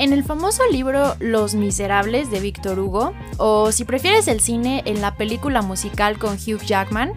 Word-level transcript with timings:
En 0.00 0.14
el 0.14 0.24
famoso 0.24 0.62
libro 0.72 1.14
Los 1.20 1.54
Miserables 1.54 2.30
de 2.30 2.40
Víctor 2.40 2.78
Hugo, 2.78 3.12
o 3.36 3.70
si 3.70 3.84
prefieres 3.84 4.28
el 4.28 4.40
cine, 4.40 4.82
en 4.86 5.02
la 5.02 5.14
película 5.14 5.60
musical 5.60 6.18
con 6.18 6.36
Hugh 6.36 6.62
Jackman, 6.64 7.12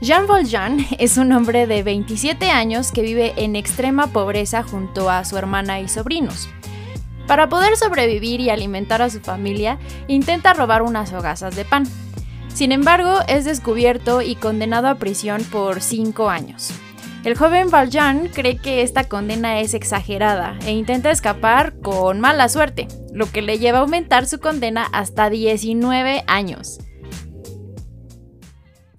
Jean 0.00 0.26
Valjean 0.26 0.86
es 0.98 1.18
un 1.18 1.32
hombre 1.32 1.66
de 1.66 1.82
27 1.82 2.48
años 2.48 2.92
que 2.92 3.02
vive 3.02 3.34
en 3.36 3.56
extrema 3.56 4.06
pobreza 4.06 4.62
junto 4.62 5.10
a 5.10 5.26
su 5.26 5.36
hermana 5.36 5.80
y 5.80 5.88
sobrinos. 5.88 6.48
Para 7.26 7.50
poder 7.50 7.76
sobrevivir 7.76 8.40
y 8.40 8.48
alimentar 8.48 9.02
a 9.02 9.10
su 9.10 9.20
familia, 9.20 9.78
intenta 10.08 10.54
robar 10.54 10.80
unas 10.80 11.12
hogazas 11.12 11.54
de 11.54 11.66
pan. 11.66 11.84
Sin 12.48 12.72
embargo, 12.72 13.18
es 13.28 13.44
descubierto 13.44 14.22
y 14.22 14.36
condenado 14.36 14.88
a 14.88 14.94
prisión 14.94 15.44
por 15.44 15.82
5 15.82 16.30
años. 16.30 16.72
El 17.24 17.38
joven 17.38 17.70
Valjean 17.70 18.28
cree 18.28 18.58
que 18.58 18.82
esta 18.82 19.08
condena 19.08 19.60
es 19.60 19.72
exagerada 19.72 20.58
e 20.66 20.72
intenta 20.72 21.10
escapar 21.10 21.80
con 21.80 22.20
mala 22.20 22.50
suerte, 22.50 22.86
lo 23.14 23.32
que 23.32 23.40
le 23.40 23.58
lleva 23.58 23.78
a 23.78 23.80
aumentar 23.80 24.26
su 24.26 24.40
condena 24.40 24.86
hasta 24.92 25.30
19 25.30 26.24
años. 26.26 26.80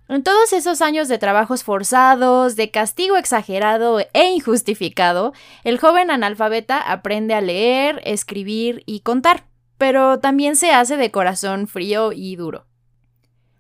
En 0.08 0.24
todos 0.24 0.54
esos 0.54 0.82
años 0.82 1.08
de 1.08 1.20
trabajos 1.20 1.64
forzados, 1.64 2.56
de 2.56 2.72
castigo 2.72 3.16
exagerado 3.16 4.00
e 4.14 4.32
injustificado, 4.32 5.34
el 5.64 5.78
joven 5.78 6.10
analfabeta 6.10 6.80
aprende 6.80 7.36
a 7.36 7.42
leer, 7.42 8.02
escribir 8.06 8.82
y 8.88 9.02
contar, 9.02 9.46
pero 9.78 10.18
también 10.18 10.56
se 10.56 10.72
hace 10.72 10.98
de 10.98 11.12
corazón 11.12 11.68
frío 11.68 12.12
y 12.12 12.36
duro. 12.38 12.66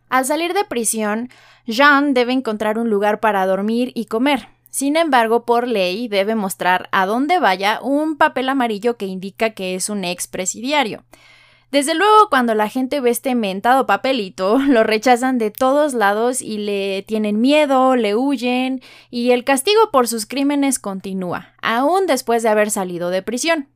Al 0.09 0.25
salir 0.25 0.55
de 0.55 0.65
prisión, 0.65 1.29
Jean 1.67 2.15
debe 2.15 2.33
encontrar 2.33 2.79
un 2.79 2.89
lugar 2.89 3.19
para 3.19 3.45
dormir 3.45 3.91
y 3.93 4.05
comer. 4.05 4.54
Sin 4.75 4.97
embargo, 4.97 5.45
por 5.45 5.69
ley 5.69 6.09
debe 6.09 6.35
mostrar 6.35 6.89
a 6.91 7.05
dónde 7.05 7.39
vaya 7.39 7.79
un 7.81 8.17
papel 8.17 8.49
amarillo 8.49 8.97
que 8.97 9.05
indica 9.05 9.51
que 9.51 9.73
es 9.73 9.89
un 9.89 10.03
expresidiario. 10.03 11.05
Desde 11.71 11.95
luego, 11.95 12.27
cuando 12.29 12.55
la 12.55 12.67
gente 12.67 12.99
ve 12.99 13.09
este 13.09 13.35
mentado 13.35 13.85
papelito, 13.87 14.57
lo 14.67 14.83
rechazan 14.83 15.37
de 15.37 15.49
todos 15.49 15.93
lados 15.93 16.41
y 16.41 16.57
le 16.57 17.03
tienen 17.03 17.39
miedo, 17.39 17.95
le 17.95 18.17
huyen, 18.17 18.81
y 19.09 19.31
el 19.31 19.45
castigo 19.45 19.91
por 19.93 20.09
sus 20.09 20.25
crímenes 20.25 20.77
continúa, 20.77 21.53
aún 21.61 22.05
después 22.05 22.43
de 22.43 22.49
haber 22.49 22.69
salido 22.69 23.11
de 23.11 23.21
prisión. 23.21 23.69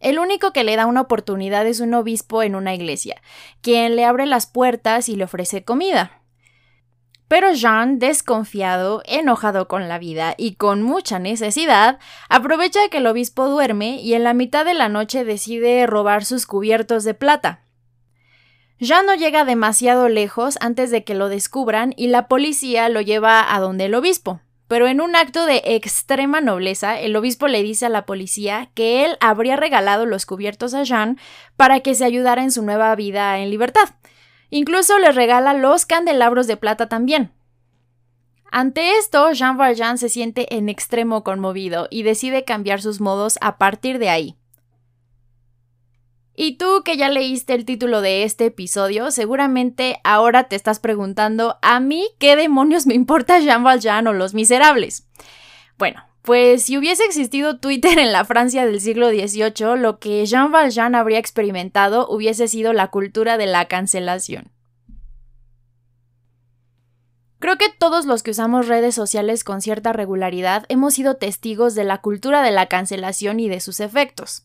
El 0.00 0.18
único 0.18 0.52
que 0.52 0.64
le 0.64 0.74
da 0.74 0.86
una 0.86 1.02
oportunidad 1.02 1.64
es 1.68 1.78
un 1.78 1.94
obispo 1.94 2.42
en 2.42 2.56
una 2.56 2.74
iglesia, 2.74 3.22
quien 3.60 3.94
le 3.94 4.04
abre 4.04 4.26
las 4.26 4.48
puertas 4.48 5.08
y 5.08 5.14
le 5.14 5.22
ofrece 5.22 5.62
comida. 5.62 6.18
Pero 7.28 7.52
Jean, 7.52 7.98
desconfiado, 7.98 9.02
enojado 9.04 9.68
con 9.68 9.86
la 9.86 9.98
vida 9.98 10.34
y 10.38 10.54
con 10.54 10.82
mucha 10.82 11.18
necesidad, 11.18 11.98
aprovecha 12.30 12.88
que 12.88 12.98
el 12.98 13.06
obispo 13.06 13.48
duerme 13.48 14.00
y 14.00 14.14
en 14.14 14.24
la 14.24 14.32
mitad 14.32 14.64
de 14.64 14.72
la 14.72 14.88
noche 14.88 15.24
decide 15.24 15.86
robar 15.86 16.24
sus 16.24 16.46
cubiertos 16.46 17.04
de 17.04 17.12
plata. 17.12 17.64
Jean 18.80 19.04
no 19.04 19.14
llega 19.14 19.44
demasiado 19.44 20.08
lejos 20.08 20.56
antes 20.60 20.90
de 20.90 21.04
que 21.04 21.14
lo 21.14 21.28
descubran 21.28 21.92
y 21.96 22.06
la 22.06 22.28
policía 22.28 22.88
lo 22.88 23.02
lleva 23.02 23.54
a 23.54 23.60
donde 23.60 23.86
el 23.86 23.94
obispo. 23.94 24.40
Pero 24.68 24.86
en 24.86 25.00
un 25.00 25.16
acto 25.16 25.46
de 25.46 25.62
extrema 25.64 26.40
nobleza, 26.40 27.00
el 27.00 27.16
obispo 27.16 27.48
le 27.48 27.62
dice 27.62 27.86
a 27.86 27.90
la 27.90 28.06
policía 28.06 28.70
que 28.74 29.04
él 29.04 29.16
habría 29.20 29.56
regalado 29.56 30.06
los 30.06 30.26
cubiertos 30.26 30.74
a 30.74 30.84
Jean 30.84 31.18
para 31.56 31.80
que 31.80 31.94
se 31.94 32.04
ayudara 32.04 32.42
en 32.42 32.52
su 32.52 32.62
nueva 32.62 32.94
vida 32.94 33.38
en 33.38 33.50
libertad. 33.50 33.88
Incluso 34.50 34.98
le 34.98 35.12
regala 35.12 35.54
los 35.54 35.86
candelabros 35.86 36.46
de 36.46 36.56
plata 36.56 36.88
también. 36.88 37.32
Ante 38.50 38.96
esto, 38.96 39.30
Jean 39.32 39.58
Valjean 39.58 39.98
se 39.98 40.08
siente 40.08 40.56
en 40.56 40.68
extremo 40.68 41.22
conmovido 41.22 41.86
y 41.90 42.02
decide 42.02 42.44
cambiar 42.44 42.80
sus 42.80 43.00
modos 43.00 43.38
a 43.42 43.58
partir 43.58 43.98
de 43.98 44.08
ahí. 44.08 44.36
Y 46.34 46.56
tú 46.56 46.82
que 46.84 46.96
ya 46.96 47.08
leíste 47.08 47.52
el 47.54 47.64
título 47.64 48.00
de 48.00 48.22
este 48.22 48.46
episodio, 48.46 49.10
seguramente 49.10 50.00
ahora 50.04 50.44
te 50.44 50.54
estás 50.54 50.78
preguntando, 50.78 51.58
¿a 51.62 51.80
mí 51.80 52.08
qué 52.20 52.36
demonios 52.36 52.86
me 52.86 52.94
importa 52.94 53.40
Jean 53.40 53.64
Valjean 53.64 54.06
o 54.06 54.12
Los 54.12 54.34
Miserables? 54.34 55.08
Bueno, 55.76 56.07
pues 56.28 56.64
si 56.64 56.76
hubiese 56.76 57.06
existido 57.06 57.58
Twitter 57.58 57.98
en 57.98 58.12
la 58.12 58.22
Francia 58.22 58.66
del 58.66 58.82
siglo 58.82 59.08
XVIII, 59.08 59.78
lo 59.78 59.98
que 59.98 60.26
Jean 60.26 60.52
Valjean 60.52 60.94
habría 60.94 61.18
experimentado 61.18 62.06
hubiese 62.06 62.48
sido 62.48 62.74
la 62.74 62.88
cultura 62.88 63.38
de 63.38 63.46
la 63.46 63.64
cancelación. 63.64 64.52
Creo 67.38 67.56
que 67.56 67.70
todos 67.70 68.04
los 68.04 68.22
que 68.22 68.32
usamos 68.32 68.68
redes 68.68 68.94
sociales 68.94 69.42
con 69.42 69.62
cierta 69.62 69.94
regularidad 69.94 70.66
hemos 70.68 70.92
sido 70.92 71.16
testigos 71.16 71.74
de 71.74 71.84
la 71.84 72.02
cultura 72.02 72.42
de 72.42 72.50
la 72.50 72.66
cancelación 72.66 73.40
y 73.40 73.48
de 73.48 73.60
sus 73.60 73.80
efectos. 73.80 74.44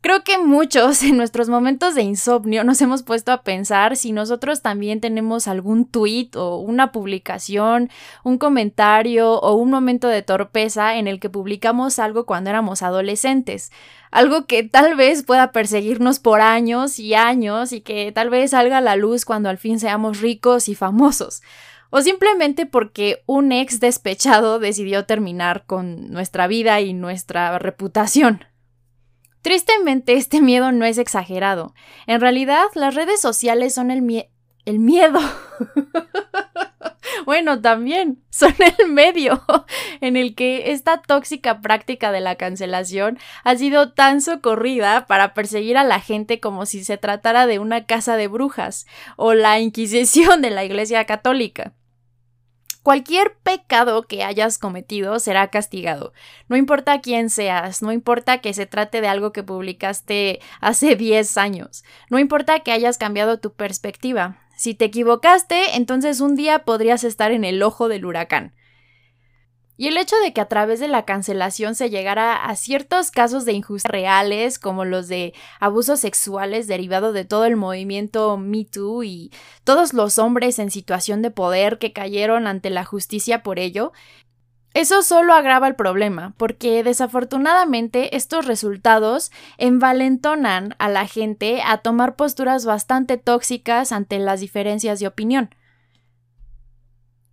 Creo 0.00 0.22
que 0.22 0.38
muchos 0.38 1.02
en 1.02 1.16
nuestros 1.16 1.48
momentos 1.48 1.94
de 1.94 2.02
insomnio 2.02 2.62
nos 2.62 2.80
hemos 2.80 3.02
puesto 3.02 3.32
a 3.32 3.42
pensar 3.42 3.96
si 3.96 4.12
nosotros 4.12 4.62
también 4.62 5.00
tenemos 5.00 5.48
algún 5.48 5.86
tweet 5.86 6.30
o 6.36 6.58
una 6.58 6.92
publicación, 6.92 7.90
un 8.22 8.38
comentario 8.38 9.34
o 9.40 9.54
un 9.54 9.70
momento 9.70 10.06
de 10.08 10.22
torpeza 10.22 10.96
en 10.96 11.08
el 11.08 11.18
que 11.18 11.30
publicamos 11.30 11.98
algo 11.98 12.26
cuando 12.26 12.50
éramos 12.50 12.82
adolescentes. 12.82 13.72
Algo 14.10 14.46
que 14.46 14.62
tal 14.62 14.94
vez 14.94 15.24
pueda 15.24 15.52
perseguirnos 15.52 16.20
por 16.20 16.40
años 16.40 16.98
y 16.98 17.14
años 17.14 17.72
y 17.72 17.80
que 17.80 18.12
tal 18.12 18.30
vez 18.30 18.52
salga 18.52 18.78
a 18.78 18.82
la 18.82 18.96
luz 18.96 19.24
cuando 19.24 19.48
al 19.48 19.58
fin 19.58 19.80
seamos 19.80 20.20
ricos 20.20 20.68
y 20.68 20.74
famosos. 20.74 21.42
O 21.90 22.02
simplemente 22.02 22.66
porque 22.66 23.22
un 23.26 23.50
ex 23.50 23.80
despechado 23.80 24.58
decidió 24.58 25.06
terminar 25.06 25.64
con 25.66 26.10
nuestra 26.10 26.46
vida 26.46 26.80
y 26.80 26.92
nuestra 26.92 27.58
reputación. 27.58 28.44
Tristemente, 29.42 30.14
este 30.14 30.40
miedo 30.40 30.72
no 30.72 30.84
es 30.84 30.98
exagerado. 30.98 31.74
En 32.06 32.20
realidad, 32.20 32.64
las 32.74 32.94
redes 32.94 33.20
sociales 33.20 33.74
son 33.74 33.90
el, 33.90 34.28
el 34.64 34.78
miedo. 34.78 35.20
bueno, 37.24 37.60
también 37.60 38.22
son 38.30 38.54
el 38.58 38.88
medio 38.88 39.42
en 40.00 40.16
el 40.16 40.34
que 40.34 40.72
esta 40.72 41.02
tóxica 41.02 41.60
práctica 41.60 42.12
de 42.12 42.20
la 42.20 42.36
cancelación 42.36 43.18
ha 43.44 43.56
sido 43.56 43.92
tan 43.92 44.20
socorrida 44.20 45.06
para 45.06 45.34
perseguir 45.34 45.76
a 45.76 45.84
la 45.84 46.00
gente 46.00 46.40
como 46.40 46.66
si 46.66 46.84
se 46.84 46.98
tratara 46.98 47.46
de 47.46 47.58
una 47.58 47.86
casa 47.86 48.16
de 48.16 48.28
brujas 48.28 48.86
o 49.16 49.34
la 49.34 49.60
Inquisición 49.60 50.42
de 50.42 50.50
la 50.50 50.64
Iglesia 50.64 51.04
Católica. 51.04 51.72
Cualquier 52.88 53.34
pecado 53.42 54.04
que 54.04 54.24
hayas 54.24 54.56
cometido 54.56 55.18
será 55.18 55.48
castigado. 55.48 56.14
No 56.48 56.56
importa 56.56 57.02
quién 57.02 57.28
seas, 57.28 57.82
no 57.82 57.92
importa 57.92 58.38
que 58.38 58.54
se 58.54 58.64
trate 58.64 59.02
de 59.02 59.08
algo 59.08 59.30
que 59.30 59.42
publicaste 59.42 60.40
hace 60.62 60.96
10 60.96 61.36
años, 61.36 61.84
no 62.08 62.18
importa 62.18 62.60
que 62.60 62.72
hayas 62.72 62.96
cambiado 62.96 63.40
tu 63.40 63.52
perspectiva. 63.52 64.38
Si 64.56 64.72
te 64.72 64.86
equivocaste, 64.86 65.76
entonces 65.76 66.22
un 66.22 66.34
día 66.34 66.60
podrías 66.60 67.04
estar 67.04 67.30
en 67.30 67.44
el 67.44 67.62
ojo 67.62 67.88
del 67.88 68.06
huracán. 68.06 68.54
Y 69.80 69.86
el 69.86 69.96
hecho 69.96 70.16
de 70.24 70.32
que 70.32 70.40
a 70.40 70.48
través 70.48 70.80
de 70.80 70.88
la 70.88 71.04
cancelación 71.04 71.76
se 71.76 71.88
llegara 71.88 72.34
a 72.34 72.56
ciertos 72.56 73.12
casos 73.12 73.44
de 73.44 73.52
injusticias 73.52 73.92
reales, 73.92 74.58
como 74.58 74.84
los 74.84 75.06
de 75.06 75.34
abusos 75.60 76.00
sexuales 76.00 76.66
derivado 76.66 77.12
de 77.12 77.24
todo 77.24 77.44
el 77.44 77.54
movimiento 77.54 78.36
Me 78.38 78.64
Too 78.64 79.04
y 79.04 79.32
todos 79.62 79.94
los 79.94 80.18
hombres 80.18 80.58
en 80.58 80.72
situación 80.72 81.22
de 81.22 81.30
poder 81.30 81.78
que 81.78 81.92
cayeron 81.92 82.48
ante 82.48 82.70
la 82.70 82.84
justicia 82.84 83.44
por 83.44 83.60
ello, 83.60 83.92
eso 84.74 85.02
solo 85.02 85.32
agrava 85.32 85.68
el 85.68 85.76
problema, 85.76 86.34
porque 86.36 86.82
desafortunadamente 86.82 88.16
estos 88.16 88.46
resultados 88.46 89.30
envalentonan 89.58 90.74
a 90.78 90.88
la 90.88 91.06
gente 91.06 91.62
a 91.64 91.78
tomar 91.78 92.16
posturas 92.16 92.64
bastante 92.64 93.16
tóxicas 93.16 93.92
ante 93.92 94.18
las 94.18 94.40
diferencias 94.40 94.98
de 94.98 95.06
opinión. 95.06 95.50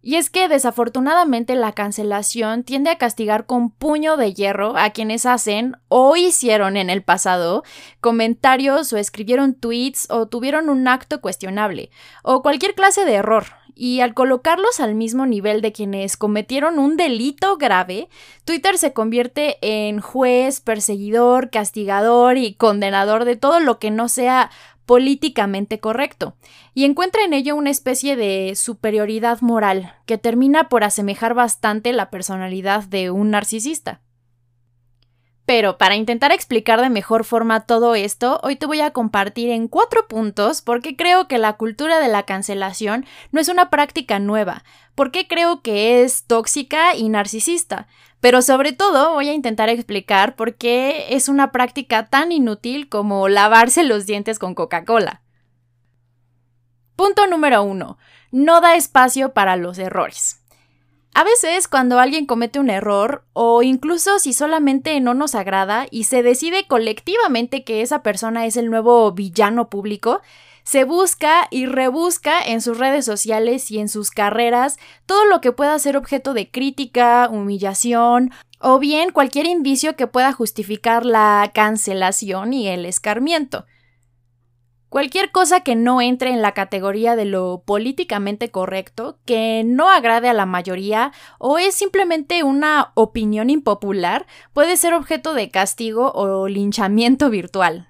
Y 0.07 0.17
es 0.17 0.29
que 0.29 0.47
desafortunadamente 0.47 1.55
la 1.55 1.71
cancelación 1.71 2.63
tiende 2.63 2.91
a 2.91 2.99
castigar 2.99 3.47
con 3.47 3.71
puño 3.71 4.17
de 4.17 4.35
hierro 4.35 4.77
a 4.77 4.91
quienes 4.91 5.25
hacen 5.25 5.77
o 5.87 6.15
hicieron 6.15 6.77
en 6.77 6.91
el 6.91 7.01
pasado 7.01 7.63
comentarios 8.01 8.93
o 8.93 8.97
escribieron 8.97 9.55
tweets 9.55 10.05
o 10.11 10.27
tuvieron 10.27 10.69
un 10.69 10.87
acto 10.87 11.21
cuestionable 11.21 11.89
o 12.21 12.43
cualquier 12.43 12.75
clase 12.75 13.03
de 13.03 13.15
error. 13.15 13.45
Y 13.73 14.01
al 14.01 14.13
colocarlos 14.13 14.79
al 14.79 14.93
mismo 14.93 15.25
nivel 15.25 15.61
de 15.61 15.73
quienes 15.73 16.17
cometieron 16.17 16.77
un 16.77 16.97
delito 16.97 17.57
grave, 17.57 18.07
Twitter 18.45 18.77
se 18.77 18.93
convierte 18.93 19.57
en 19.61 20.01
juez, 20.01 20.61
perseguidor, 20.61 21.49
castigador 21.49 22.37
y 22.37 22.53
condenador 22.53 23.25
de 23.25 23.37
todo 23.37 23.59
lo 23.59 23.79
que 23.79 23.89
no 23.89 24.07
sea 24.07 24.51
políticamente 24.85 25.79
correcto, 25.79 26.35
y 26.73 26.85
encuentra 26.85 27.23
en 27.23 27.33
ello 27.33 27.55
una 27.55 27.69
especie 27.69 28.15
de 28.15 28.53
superioridad 28.55 29.41
moral 29.41 29.93
que 30.05 30.17
termina 30.17 30.69
por 30.69 30.83
asemejar 30.83 31.33
bastante 31.33 31.93
la 31.93 32.09
personalidad 32.09 32.83
de 32.83 33.11
un 33.11 33.31
narcisista. 33.31 34.01
Pero 35.45 35.77
para 35.77 35.95
intentar 35.95 36.31
explicar 36.31 36.81
de 36.81 36.89
mejor 36.89 37.23
forma 37.23 37.67
todo 37.67 37.93
esto, 37.93 38.39
hoy 38.41 38.55
te 38.55 38.65
voy 38.65 38.81
a 38.81 38.91
compartir 38.91 39.51
en 39.51 39.67
cuatro 39.67 40.07
puntos 40.07 40.61
porque 40.61 40.95
creo 40.95 41.27
que 41.27 41.37
la 41.37 41.53
cultura 41.53 41.99
de 41.99 42.07
la 42.07 42.23
cancelación 42.23 43.05
no 43.31 43.39
es 43.39 43.47
una 43.47 43.69
práctica 43.69 44.17
nueva, 44.17 44.63
porque 44.95 45.27
creo 45.27 45.61
que 45.61 46.01
es 46.01 46.25
tóxica 46.25 46.95
y 46.95 47.09
narcisista, 47.09 47.87
Pero 48.25 48.41
sobre 48.41 48.73
todo 48.73 49.13
voy 49.13 49.29
a 49.29 49.33
intentar 49.33 49.69
explicar 49.69 50.35
por 50.35 50.55
qué 50.55 51.13
es 51.13 51.29
una 51.29 51.51
práctica 51.51 52.07
tan 52.07 52.31
inútil 52.31 52.89
como 52.89 53.29
lavarse 53.29 53.83
los 53.83 54.07
dientes 54.07 54.39
con 54.39 54.55
Coca-Cola. 54.55 55.21
Punto 56.95 57.27
número 57.27 57.61
uno. 57.61 57.99
No 58.31 58.61
da 58.61 58.77
espacio 58.77 59.33
para 59.33 59.57
los 59.57 59.77
errores. 59.77 60.41
A 61.13 61.23
veces 61.23 61.67
cuando 61.67 61.99
alguien 61.99 62.25
comete 62.25 62.57
un 62.57 62.71
error 62.71 63.25
o 63.33 63.61
incluso 63.61 64.17
si 64.17 64.33
solamente 64.33 64.99
no 65.01 65.13
nos 65.13 65.35
agrada 65.35 65.85
y 65.91 66.05
se 66.05 66.23
decide 66.23 66.65
colectivamente 66.65 67.63
que 67.63 67.83
esa 67.83 68.01
persona 68.01 68.47
es 68.47 68.57
el 68.57 68.71
nuevo 68.71 69.11
villano 69.11 69.69
público, 69.69 70.21
se 70.65 70.83
busca 70.83 71.47
y 71.51 71.67
rebusca 71.67 72.41
en 72.41 72.59
sus 72.59 72.77
redes 72.77 73.05
sociales 73.05 73.69
y 73.71 73.79
en 73.79 73.87
sus 73.87 74.09
carreras 74.09 74.77
todo 75.05 75.25
lo 75.25 75.39
que 75.39 75.51
pueda 75.51 75.77
ser 75.79 75.95
objeto 75.95 76.33
de 76.33 76.49
crítica, 76.49 77.29
humillación 77.31 78.31
o 78.59 78.79
bien 78.79 79.11
cualquier 79.11 79.45
indicio 79.45 79.95
que 79.95 80.07
pueda 80.07 80.33
justificar 80.33 81.05
la 81.05 81.51
cancelación 81.53 82.51
y 82.51 82.67
el 82.67 82.85
escarmiento. 82.85 83.65
Cualquier 84.89 85.31
cosa 85.31 85.61
que 85.61 85.75
no 85.75 86.01
entre 86.01 86.31
en 86.31 86.41
la 86.41 86.53
categoría 86.53 87.15
de 87.15 87.25
lo 87.25 87.63
políticamente 87.65 88.49
correcto, 88.49 89.19
que 89.25 89.63
no 89.65 89.89
agrade 89.89 90.29
a 90.29 90.33
la 90.33 90.45
mayoría 90.45 91.11
o 91.37 91.59
es 91.59 91.75
simplemente 91.75 92.43
una 92.43 92.91
opinión 92.95 93.49
impopular, 93.49 94.25
puede 94.53 94.77
ser 94.77 94.93
objeto 94.93 95.33
de 95.33 95.51
castigo 95.51 96.11
o 96.13 96.47
linchamiento 96.47 97.29
virtual. 97.29 97.89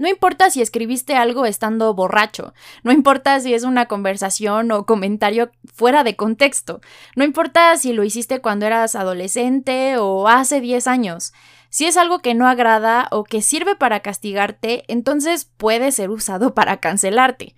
No 0.00 0.08
importa 0.08 0.48
si 0.48 0.62
escribiste 0.62 1.14
algo 1.14 1.44
estando 1.44 1.92
borracho, 1.92 2.54
no 2.84 2.90
importa 2.90 3.38
si 3.38 3.52
es 3.52 3.64
una 3.64 3.84
conversación 3.84 4.72
o 4.72 4.86
comentario 4.86 5.50
fuera 5.74 6.04
de 6.04 6.16
contexto, 6.16 6.80
no 7.16 7.24
importa 7.24 7.76
si 7.76 7.92
lo 7.92 8.02
hiciste 8.02 8.40
cuando 8.40 8.64
eras 8.64 8.96
adolescente 8.96 9.98
o 9.98 10.26
hace 10.26 10.62
10 10.62 10.86
años. 10.86 11.34
Si 11.68 11.84
es 11.84 11.98
algo 11.98 12.20
que 12.20 12.32
no 12.32 12.48
agrada 12.48 13.08
o 13.10 13.24
que 13.24 13.42
sirve 13.42 13.76
para 13.76 14.00
castigarte, 14.00 14.84
entonces 14.88 15.44
puede 15.44 15.92
ser 15.92 16.08
usado 16.08 16.54
para 16.54 16.78
cancelarte. 16.78 17.54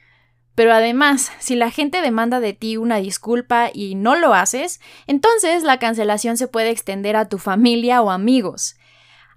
Pero 0.57 0.75
además, 0.75 1.31
si 1.39 1.55
la 1.55 1.71
gente 1.71 2.03
demanda 2.03 2.41
de 2.41 2.55
ti 2.55 2.77
una 2.77 2.97
disculpa 2.97 3.71
y 3.73 3.95
no 3.95 4.17
lo 4.17 4.35
haces, 4.35 4.81
entonces 5.07 5.63
la 5.63 5.79
cancelación 5.79 6.37
se 6.37 6.49
puede 6.49 6.71
extender 6.71 7.15
a 7.15 7.29
tu 7.29 7.39
familia 7.39 8.03
o 8.03 8.11
amigos. 8.11 8.75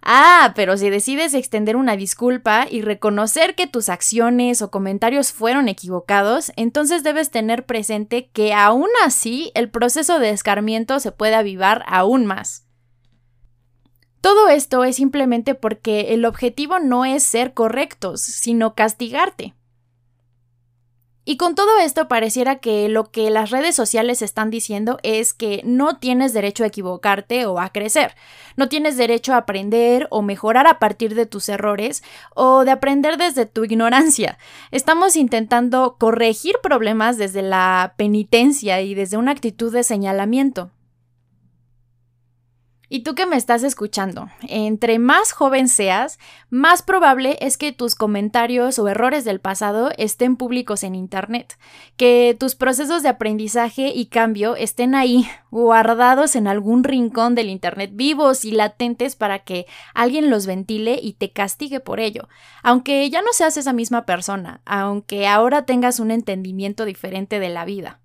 Ah, 0.08 0.54
pero 0.56 0.78
si 0.78 0.92
decides 0.92 1.34
extender 1.34 1.76
una 1.76 1.98
disculpa 1.98 2.68
y 2.70 2.84
reconocer 2.84 3.56
que 3.56 3.66
tus 3.66 3.90
acciones 3.90 4.62
o 4.62 4.70
comentarios 4.70 5.32
fueron 5.32 5.68
equivocados, 5.68 6.52
entonces 6.56 7.02
debes 7.02 7.32
tener 7.32 7.66
presente 7.66 8.30
que 8.32 8.54
aún 8.54 8.90
así 9.04 9.52
el 9.56 9.72
proceso 9.72 10.20
de 10.20 10.30
escarmiento 10.30 11.00
se 11.00 11.12
puede 11.12 11.34
avivar 11.34 11.84
aún 11.88 12.28
más. 12.28 12.68
Todo 14.22 14.48
esto 14.48 14.84
es 14.84 14.98
simplemente 14.98 15.56
porque 15.56 16.14
el 16.14 16.26
objetivo 16.26 16.78
no 16.78 17.04
es 17.04 17.24
ser 17.24 17.56
correctos, 17.56 18.22
sino 18.22 18.76
castigarte. 18.76 19.56
Y 21.28 21.38
con 21.38 21.56
todo 21.56 21.80
esto 21.80 22.08
pareciera 22.08 22.58
que 22.58 22.88
lo 22.88 23.10
que 23.10 23.32
las 23.32 23.50
redes 23.50 23.76
sociales 23.76 24.22
están 24.22 24.52
diciendo 24.52 25.00
es 25.02 25.34
que 25.34 25.62
no 25.66 25.98
tienes 25.98 26.34
derecho 26.34 26.64
a 26.64 26.68
equivocarte 26.68 27.48
o 27.48 27.60
a 27.60 27.70
crecer, 27.70 28.14
no 28.58 28.70
tienes 28.70 28.96
derecho 28.96 29.34
a 29.34 29.38
aprender 29.38 30.08
o 30.12 30.22
mejorar 30.22 30.68
a 30.68 30.78
partir 30.78 31.16
de 31.16 31.26
tus 31.26 31.50
errores 31.50 32.04
o 32.36 32.64
de 32.64 32.70
aprender 32.70 33.18
desde 33.18 33.48
tu 33.48 33.64
ignorancia. 33.64 34.38
Estamos 34.70 35.16
intentando 35.16 35.98
corregir 36.00 36.60
problemas 36.62 37.18
desde 37.18 37.42
la 37.42 37.96
penitencia 37.98 38.82
y 38.82 38.94
desde 38.94 39.18
una 39.18 39.32
actitud 39.32 39.74
de 39.74 39.84
señalamiento. 39.84 40.70
Y 42.88 43.02
tú 43.02 43.16
que 43.16 43.26
me 43.26 43.36
estás 43.36 43.64
escuchando, 43.64 44.30
entre 44.48 45.00
más 45.00 45.32
joven 45.32 45.68
seas, 45.68 46.20
más 46.50 46.84
probable 46.84 47.38
es 47.42 47.58
que 47.58 47.72
tus 47.72 47.96
comentarios 47.96 48.78
o 48.78 48.88
errores 48.88 49.26
del 49.26 49.40
pasado 49.40 49.92
estén 49.98 50.36
públicos 50.36 50.84
en 50.84 50.94
Internet, 50.94 51.58
que 51.98 52.36
tus 52.40 52.56
procesos 52.56 53.02
de 53.02 53.10
aprendizaje 53.10 53.92
y 53.96 54.06
cambio 54.06 54.56
estén 54.56 54.94
ahí, 54.94 55.28
guardados 55.50 56.36
en 56.36 56.48
algún 56.48 56.84
rincón 56.84 57.34
del 57.34 57.50
Internet, 57.50 57.92
vivos 57.94 58.46
y 58.46 58.52
latentes 58.52 59.16
para 59.16 59.40
que 59.40 59.66
alguien 59.94 60.30
los 60.30 60.46
ventile 60.46 61.00
y 61.02 61.14
te 61.14 61.32
castigue 61.32 61.80
por 61.80 62.00
ello, 62.00 62.28
aunque 62.62 63.10
ya 63.10 63.22
no 63.22 63.34
seas 63.34 63.58
esa 63.58 63.74
misma 63.74 64.06
persona, 64.06 64.62
aunque 64.66 65.28
ahora 65.28 65.66
tengas 65.66 66.00
un 66.00 66.12
entendimiento 66.12 66.86
diferente 66.86 67.40
de 67.40 67.50
la 67.50 67.66
vida. 67.66 68.00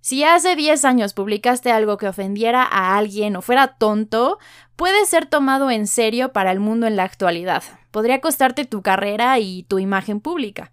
Si 0.00 0.24
hace 0.24 0.56
10 0.56 0.84
años 0.86 1.12
publicaste 1.12 1.70
algo 1.70 1.98
que 1.98 2.08
ofendiera 2.08 2.62
a 2.62 2.96
alguien 2.96 3.36
o 3.36 3.42
fuera 3.42 3.76
tonto, 3.76 4.38
puede 4.76 5.04
ser 5.04 5.26
tomado 5.26 5.70
en 5.70 5.86
serio 5.86 6.32
para 6.32 6.52
el 6.52 6.60
mundo 6.60 6.86
en 6.86 6.96
la 6.96 7.04
actualidad. 7.04 7.62
Podría 7.90 8.20
costarte 8.20 8.64
tu 8.64 8.80
carrera 8.82 9.38
y 9.38 9.64
tu 9.64 9.78
imagen 9.78 10.20
pública. 10.20 10.72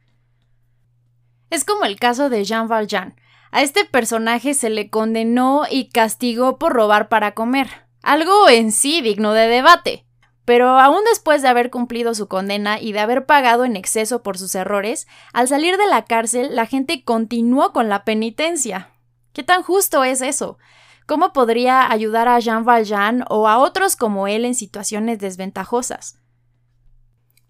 Es 1.49 1.65
como 1.65 1.83
el 1.83 1.99
caso 1.99 2.29
de 2.29 2.45
Jean 2.45 2.69
Valjean. 2.69 3.15
A 3.51 3.63
este 3.63 3.85
personaje 3.85 4.53
se 4.53 4.69
le 4.69 4.89
condenó 4.89 5.63
y 5.69 5.89
castigó 5.89 6.57
por 6.57 6.73
robar 6.73 7.09
para 7.09 7.33
comer, 7.33 7.69
algo 8.03 8.47
en 8.49 8.71
sí 8.71 9.01
digno 9.01 9.33
de 9.33 9.47
debate. 9.47 10.05
Pero 10.45 10.79
aún 10.79 11.03
después 11.09 11.41
de 11.41 11.49
haber 11.49 11.69
cumplido 11.69 12.13
su 12.13 12.29
condena 12.29 12.79
y 12.79 12.93
de 12.93 12.99
haber 12.99 13.25
pagado 13.25 13.65
en 13.65 13.75
exceso 13.75 14.23
por 14.23 14.37
sus 14.37 14.55
errores, 14.55 15.07
al 15.33 15.49
salir 15.49 15.75
de 15.75 15.87
la 15.87 16.05
cárcel 16.05 16.55
la 16.55 16.65
gente 16.65 17.03
continuó 17.03 17.73
con 17.73 17.89
la 17.89 18.05
penitencia, 18.05 18.93
¿Qué 19.37 19.43
tan 19.43 19.61
justo 19.61 20.03
es 20.03 20.21
eso? 20.21 20.57
¿Cómo 21.05 21.31
podría 21.31 21.91
ayudar 21.91 22.27
a 22.27 22.39
Jean 22.39 22.65
Valjean 22.65 23.23
o 23.29 23.47
a 23.47 23.59
otros 23.59 23.95
como 23.95 24.27
él 24.27 24.45
en 24.45 24.55
situaciones 24.55 25.19
desventajosas? 25.19 26.17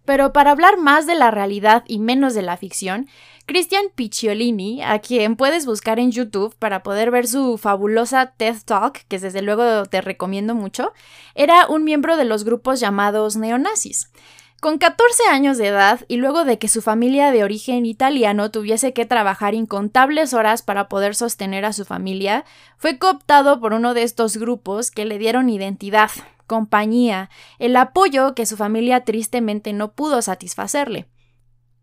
Pero 0.04 0.34
para 0.34 0.52
hablar 0.52 0.78
más 0.78 1.08
de 1.08 1.16
la 1.16 1.32
realidad 1.32 1.86
y 1.88 2.00
menos 2.00 2.34
de 2.34 2.42
la 2.42 2.58
ficción, 2.58 3.08
Christian 3.46 3.86
Picciolini, 3.96 4.84
a 4.84 5.00
quien 5.00 5.38
puedes 5.38 5.66
buscar 5.66 5.98
en 5.98 6.12
YouTube 6.12 6.58
para 6.60 6.84
poder 6.84 7.10
ver 7.10 7.26
su 7.26 7.58
fabulosa 7.58 8.34
TED 8.36 8.58
Talk, 8.66 9.06
que 9.08 9.18
desde 9.18 9.42
luego 9.42 9.86
te 9.86 10.02
recomiendo 10.02 10.56
mucho, 10.56 10.92
era 11.36 11.68
un 11.68 11.86
miembro 11.86 12.18
de 12.18 12.26
los 12.26 12.44
grupos 12.44 12.82
llamados 12.82 13.38
neonazis. 13.38 14.12
Con 14.60 14.80
14 14.80 15.24
años 15.30 15.60
de 15.60 15.68
edad 15.68 16.02
y 16.08 16.18
luego 16.18 16.44
de 16.44 16.58
que 16.58 16.68
su 16.68 16.82
familia 16.82 17.32
de 17.32 17.44
origen 17.44 17.86
italiano 17.86 18.50
tuviese 18.50 18.92
que 18.92 19.06
trabajar 19.06 19.54
incontables 19.54 20.34
horas 20.34 20.64
para 20.64 20.90
poder 20.90 21.14
sostener 21.14 21.64
a 21.64 21.74
su 21.74 21.86
familia, 21.86 22.44
fue 22.78 22.98
cooptado 22.98 23.60
por 23.60 23.74
uno 23.74 23.94
de 23.94 24.02
estos 24.02 24.38
grupos 24.38 24.90
que 24.90 25.06
le 25.06 25.20
dieron 25.20 25.50
identidad, 25.50 26.10
compañía, 26.48 27.30
el 27.60 27.76
apoyo 27.76 28.34
que 28.34 28.48
su 28.48 28.58
familia 28.58 29.04
tristemente 29.04 29.74
no 29.74 29.92
pudo 29.92 30.24
satisfacerle. 30.24 31.06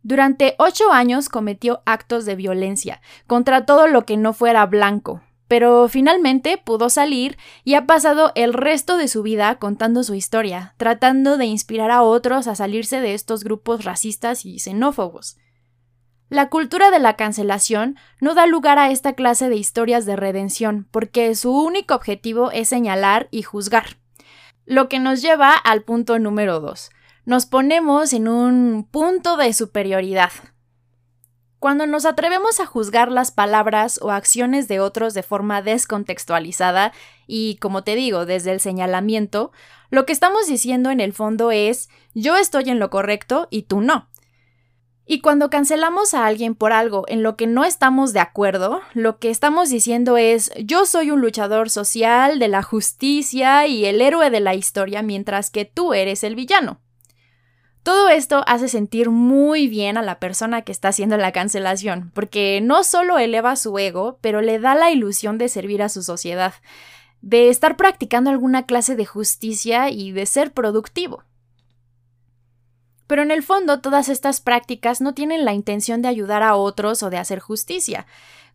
Durante 0.02 0.56
ocho 0.58 0.92
años 0.92 1.28
cometió 1.28 1.80
actos 1.86 2.24
de 2.24 2.34
violencia 2.34 3.00
contra 3.28 3.66
todo 3.66 3.86
lo 3.86 4.04
que 4.04 4.16
no 4.16 4.32
fuera 4.32 4.66
blanco, 4.66 5.22
pero 5.48 5.88
finalmente 5.88 6.58
pudo 6.58 6.90
salir 6.90 7.36
y 7.64 7.74
ha 7.74 7.86
pasado 7.86 8.32
el 8.34 8.52
resto 8.52 8.96
de 8.96 9.08
su 9.08 9.22
vida 9.22 9.56
contando 9.56 10.02
su 10.02 10.14
historia, 10.14 10.74
tratando 10.76 11.36
de 11.36 11.46
inspirar 11.46 11.90
a 11.90 12.02
otros 12.02 12.46
a 12.46 12.54
salirse 12.54 13.00
de 13.00 13.14
estos 13.14 13.44
grupos 13.44 13.84
racistas 13.84 14.44
y 14.44 14.58
xenófobos. 14.58 15.36
La 16.30 16.48
cultura 16.48 16.90
de 16.90 16.98
la 16.98 17.14
cancelación 17.16 17.96
no 18.20 18.34
da 18.34 18.46
lugar 18.46 18.78
a 18.78 18.90
esta 18.90 19.12
clase 19.12 19.48
de 19.48 19.56
historias 19.56 20.06
de 20.06 20.16
redención, 20.16 20.88
porque 20.90 21.34
su 21.34 21.52
único 21.52 21.94
objetivo 21.94 22.50
es 22.50 22.68
señalar 22.68 23.28
y 23.30 23.42
juzgar. 23.42 23.98
Lo 24.64 24.88
que 24.88 24.98
nos 24.98 25.20
lleva 25.20 25.52
al 25.52 25.82
punto 25.82 26.18
número 26.18 26.60
2. 26.60 26.90
Nos 27.26 27.46
ponemos 27.46 28.12
en 28.12 28.28
un 28.28 28.88
punto 28.90 29.36
de 29.36 29.52
superioridad, 29.52 30.32
cuando 31.64 31.86
nos 31.86 32.04
atrevemos 32.04 32.60
a 32.60 32.66
juzgar 32.66 33.10
las 33.10 33.30
palabras 33.30 33.98
o 34.02 34.10
acciones 34.10 34.68
de 34.68 34.80
otros 34.80 35.14
de 35.14 35.22
forma 35.22 35.62
descontextualizada 35.62 36.92
y, 37.26 37.56
como 37.56 37.82
te 37.82 37.94
digo, 37.94 38.26
desde 38.26 38.52
el 38.52 38.60
señalamiento, 38.60 39.50
lo 39.88 40.04
que 40.04 40.12
estamos 40.12 40.46
diciendo 40.46 40.90
en 40.90 41.00
el 41.00 41.14
fondo 41.14 41.52
es 41.52 41.88
yo 42.12 42.36
estoy 42.36 42.68
en 42.68 42.78
lo 42.78 42.90
correcto 42.90 43.48
y 43.50 43.62
tú 43.62 43.80
no. 43.80 44.10
Y 45.06 45.22
cuando 45.22 45.48
cancelamos 45.48 46.12
a 46.12 46.26
alguien 46.26 46.54
por 46.54 46.74
algo 46.74 47.06
en 47.08 47.22
lo 47.22 47.34
que 47.34 47.46
no 47.46 47.64
estamos 47.64 48.12
de 48.12 48.20
acuerdo, 48.20 48.82
lo 48.92 49.18
que 49.18 49.30
estamos 49.30 49.70
diciendo 49.70 50.18
es 50.18 50.52
yo 50.62 50.84
soy 50.84 51.12
un 51.12 51.22
luchador 51.22 51.70
social 51.70 52.38
de 52.38 52.48
la 52.48 52.62
justicia 52.62 53.66
y 53.66 53.86
el 53.86 54.02
héroe 54.02 54.28
de 54.28 54.40
la 54.40 54.54
historia 54.54 55.00
mientras 55.00 55.48
que 55.48 55.64
tú 55.64 55.94
eres 55.94 56.24
el 56.24 56.34
villano. 56.34 56.83
Todo 57.84 58.08
esto 58.08 58.42
hace 58.46 58.68
sentir 58.68 59.10
muy 59.10 59.68
bien 59.68 59.98
a 59.98 60.02
la 60.02 60.18
persona 60.18 60.62
que 60.62 60.72
está 60.72 60.88
haciendo 60.88 61.18
la 61.18 61.32
cancelación, 61.32 62.10
porque 62.14 62.60
no 62.62 62.82
solo 62.82 63.18
eleva 63.18 63.56
su 63.56 63.78
ego, 63.78 64.18
pero 64.22 64.40
le 64.40 64.58
da 64.58 64.74
la 64.74 64.90
ilusión 64.90 65.36
de 65.36 65.50
servir 65.50 65.82
a 65.82 65.90
su 65.90 66.02
sociedad, 66.02 66.54
de 67.20 67.50
estar 67.50 67.76
practicando 67.76 68.30
alguna 68.30 68.64
clase 68.64 68.96
de 68.96 69.04
justicia 69.04 69.90
y 69.90 70.12
de 70.12 70.24
ser 70.24 70.52
productivo. 70.52 71.24
Pero 73.06 73.20
en 73.20 73.30
el 73.30 73.42
fondo 73.42 73.82
todas 73.82 74.08
estas 74.08 74.40
prácticas 74.40 75.02
no 75.02 75.12
tienen 75.12 75.44
la 75.44 75.52
intención 75.52 76.00
de 76.00 76.08
ayudar 76.08 76.42
a 76.42 76.56
otros 76.56 77.02
o 77.02 77.10
de 77.10 77.18
hacer 77.18 77.38
justicia, 77.38 78.06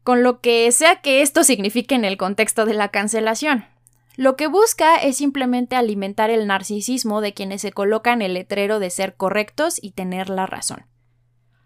con 0.04 0.24
lo 0.24 0.42
que 0.42 0.72
sea 0.72 1.02
que 1.02 1.22
esto 1.22 1.44
signifique 1.44 1.94
en 1.94 2.04
el 2.04 2.18
contexto 2.18 2.66
de 2.66 2.74
la 2.74 2.88
cancelación. 2.88 3.66
Lo 4.20 4.36
que 4.36 4.48
busca 4.48 4.98
es 4.98 5.16
simplemente 5.16 5.78
alimentar 5.78 6.30
el 6.30 6.46
narcisismo 6.46 7.22
de 7.22 7.34
quienes 7.34 7.62
se 7.62 7.72
colocan 7.72 8.22
el 8.22 8.34
letrero 8.34 8.80
de 8.80 8.90
ser 8.90 9.16
correctos 9.16 9.82
y 9.82 9.92
tener 9.92 10.30
la 10.30 10.46
razón. 10.46 10.88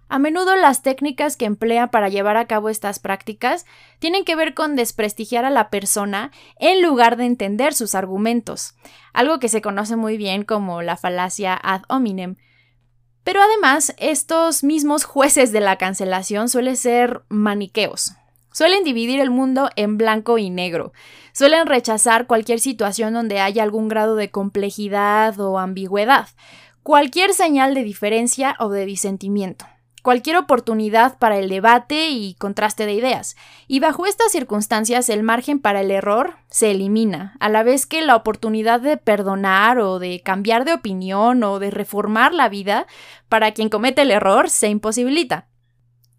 A 0.07 0.19
menudo 0.19 0.55
las 0.55 0.83
técnicas 0.83 1.35
que 1.35 1.45
emplea 1.45 1.89
para 1.89 2.09
llevar 2.09 2.37
a 2.37 2.45
cabo 2.45 2.69
estas 2.69 2.99
prácticas 2.99 3.65
tienen 3.97 4.23
que 4.23 4.35
ver 4.35 4.53
con 4.53 4.75
desprestigiar 4.75 5.45
a 5.45 5.49
la 5.49 5.71
persona 5.71 6.29
en 6.59 6.83
lugar 6.83 7.17
de 7.17 7.25
entender 7.25 7.73
sus 7.73 7.95
argumentos, 7.95 8.75
algo 9.13 9.39
que 9.39 9.49
se 9.49 9.63
conoce 9.63 9.95
muy 9.95 10.17
bien 10.17 10.43
como 10.43 10.83
la 10.83 10.95
falacia 10.95 11.59
ad 11.59 11.81
hominem. 11.89 12.35
Pero 13.23 13.41
además, 13.41 13.95
estos 13.97 14.63
mismos 14.63 15.05
jueces 15.05 15.51
de 15.53 15.59
la 15.59 15.79
cancelación 15.79 16.49
suelen 16.49 16.77
ser 16.77 17.23
maniqueos. 17.29 18.11
Suelen 18.53 18.83
dividir 18.83 19.19
el 19.19 19.31
mundo 19.31 19.69
en 19.75 19.97
blanco 19.97 20.37
y 20.37 20.49
negro. 20.49 20.93
Suelen 21.33 21.67
rechazar 21.67 22.27
cualquier 22.27 22.59
situación 22.59 23.13
donde 23.13 23.39
haya 23.39 23.63
algún 23.63 23.89
grado 23.89 24.15
de 24.15 24.31
complejidad 24.31 25.39
o 25.39 25.59
ambigüedad, 25.59 26.29
cualquier 26.83 27.33
señal 27.33 27.73
de 27.73 27.83
diferencia 27.83 28.55
o 28.59 28.69
de 28.69 28.85
disentimiento 28.85 29.65
cualquier 30.03 30.35
oportunidad 30.35 31.17
para 31.17 31.39
el 31.39 31.49
debate 31.49 32.09
y 32.09 32.35
contraste 32.35 32.85
de 32.85 32.93
ideas. 32.93 33.35
Y 33.67 33.79
bajo 33.79 34.05
estas 34.05 34.31
circunstancias 34.31 35.09
el 35.09 35.23
margen 35.23 35.59
para 35.59 35.81
el 35.81 35.89
error 35.89 36.35
se 36.49 36.71
elimina, 36.71 37.35
a 37.39 37.49
la 37.49 37.63
vez 37.63 37.87
que 37.87 38.03
la 38.03 38.15
oportunidad 38.15 38.81
de 38.81 38.97
perdonar 38.97 39.79
o 39.79 39.97
de 39.97 40.21
cambiar 40.21 40.65
de 40.65 40.73
opinión 40.73 41.41
o 41.43 41.57
de 41.57 41.71
reformar 41.71 42.33
la 42.33 42.49
vida 42.49 42.85
para 43.29 43.53
quien 43.53 43.69
comete 43.69 44.03
el 44.03 44.11
error 44.11 44.49
se 44.49 44.67
imposibilita. 44.67 45.47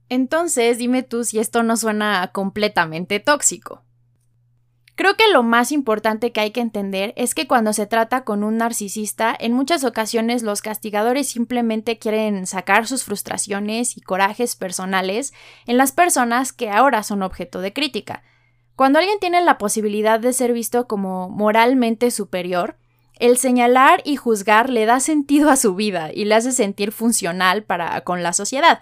Entonces, 0.08 0.78
dime 0.78 1.02
tú 1.02 1.25
si 1.25 1.38
esto 1.38 1.62
no 1.62 1.76
suena 1.76 2.30
completamente 2.32 3.20
tóxico. 3.20 3.82
Creo 4.96 5.16
que 5.16 5.26
lo 5.32 5.42
más 5.42 5.73
importante 5.73 6.30
que 6.30 6.40
hay 6.40 6.52
que 6.52 6.61
entender 6.61 7.14
es 7.16 7.34
que 7.34 7.49
cuando 7.49 7.73
se 7.73 7.87
trata 7.87 8.23
con 8.23 8.44
un 8.44 8.58
narcisista, 8.58 9.37
en 9.37 9.52
muchas 9.52 9.82
ocasiones 9.82 10.44
los 10.44 10.62
castigadores 10.62 11.28
simplemente 11.28 11.99
quieren 11.99 12.46
sacar 12.46 12.87
sus 12.87 13.02
frustraciones 13.02 13.96
y 13.96 14.00
corajes 14.00 14.54
personales 14.54 15.32
en 15.66 15.78
las 15.78 15.90
personas 15.90 16.52
que 16.52 16.70
ahora 16.70 17.02
son 17.02 17.25
objeto 17.25 17.61
de 17.61 17.73
crítica. 17.73 18.23
Cuando 18.76 19.00
alguien 19.00 19.18
tiene 19.18 19.40
la 19.40 19.58
posibilidad 19.58 20.20
de 20.20 20.32
ser 20.32 20.52
visto 20.52 20.87
como 20.87 21.28
moralmente 21.28 22.12
superior, 22.12 22.76
el 23.18 23.37
señalar 23.37 24.00
y 24.04 24.14
juzgar 24.14 24.70
le 24.70 24.87
da 24.87 25.00
sentido 25.00 25.50
a 25.50 25.56
su 25.56 25.75
vida 25.75 26.11
y 26.12 26.25
le 26.25 26.37
hace 26.37 26.52
sentir 26.52 26.92
funcional 26.92 27.64
para 27.64 28.00
con 28.02 28.23
la 28.23 28.32
sociedad. 28.32 28.80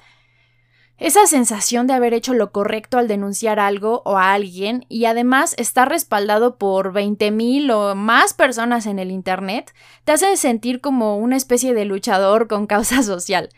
Esa 1.02 1.26
sensación 1.26 1.88
de 1.88 1.94
haber 1.94 2.14
hecho 2.14 2.32
lo 2.32 2.52
correcto 2.52 2.96
al 2.96 3.08
denunciar 3.08 3.58
algo 3.58 4.02
o 4.04 4.18
a 4.18 4.32
alguien 4.32 4.86
y 4.88 5.06
además 5.06 5.52
estar 5.58 5.88
respaldado 5.88 6.58
por 6.58 6.92
20.000 6.92 7.72
o 7.72 7.96
más 7.96 8.34
personas 8.34 8.86
en 8.86 9.00
el 9.00 9.10
Internet 9.10 9.74
te 10.04 10.12
hace 10.12 10.36
sentir 10.36 10.80
como 10.80 11.16
una 11.16 11.36
especie 11.36 11.74
de 11.74 11.86
luchador 11.86 12.46
con 12.46 12.68
causa 12.68 13.02
social. 13.02 13.48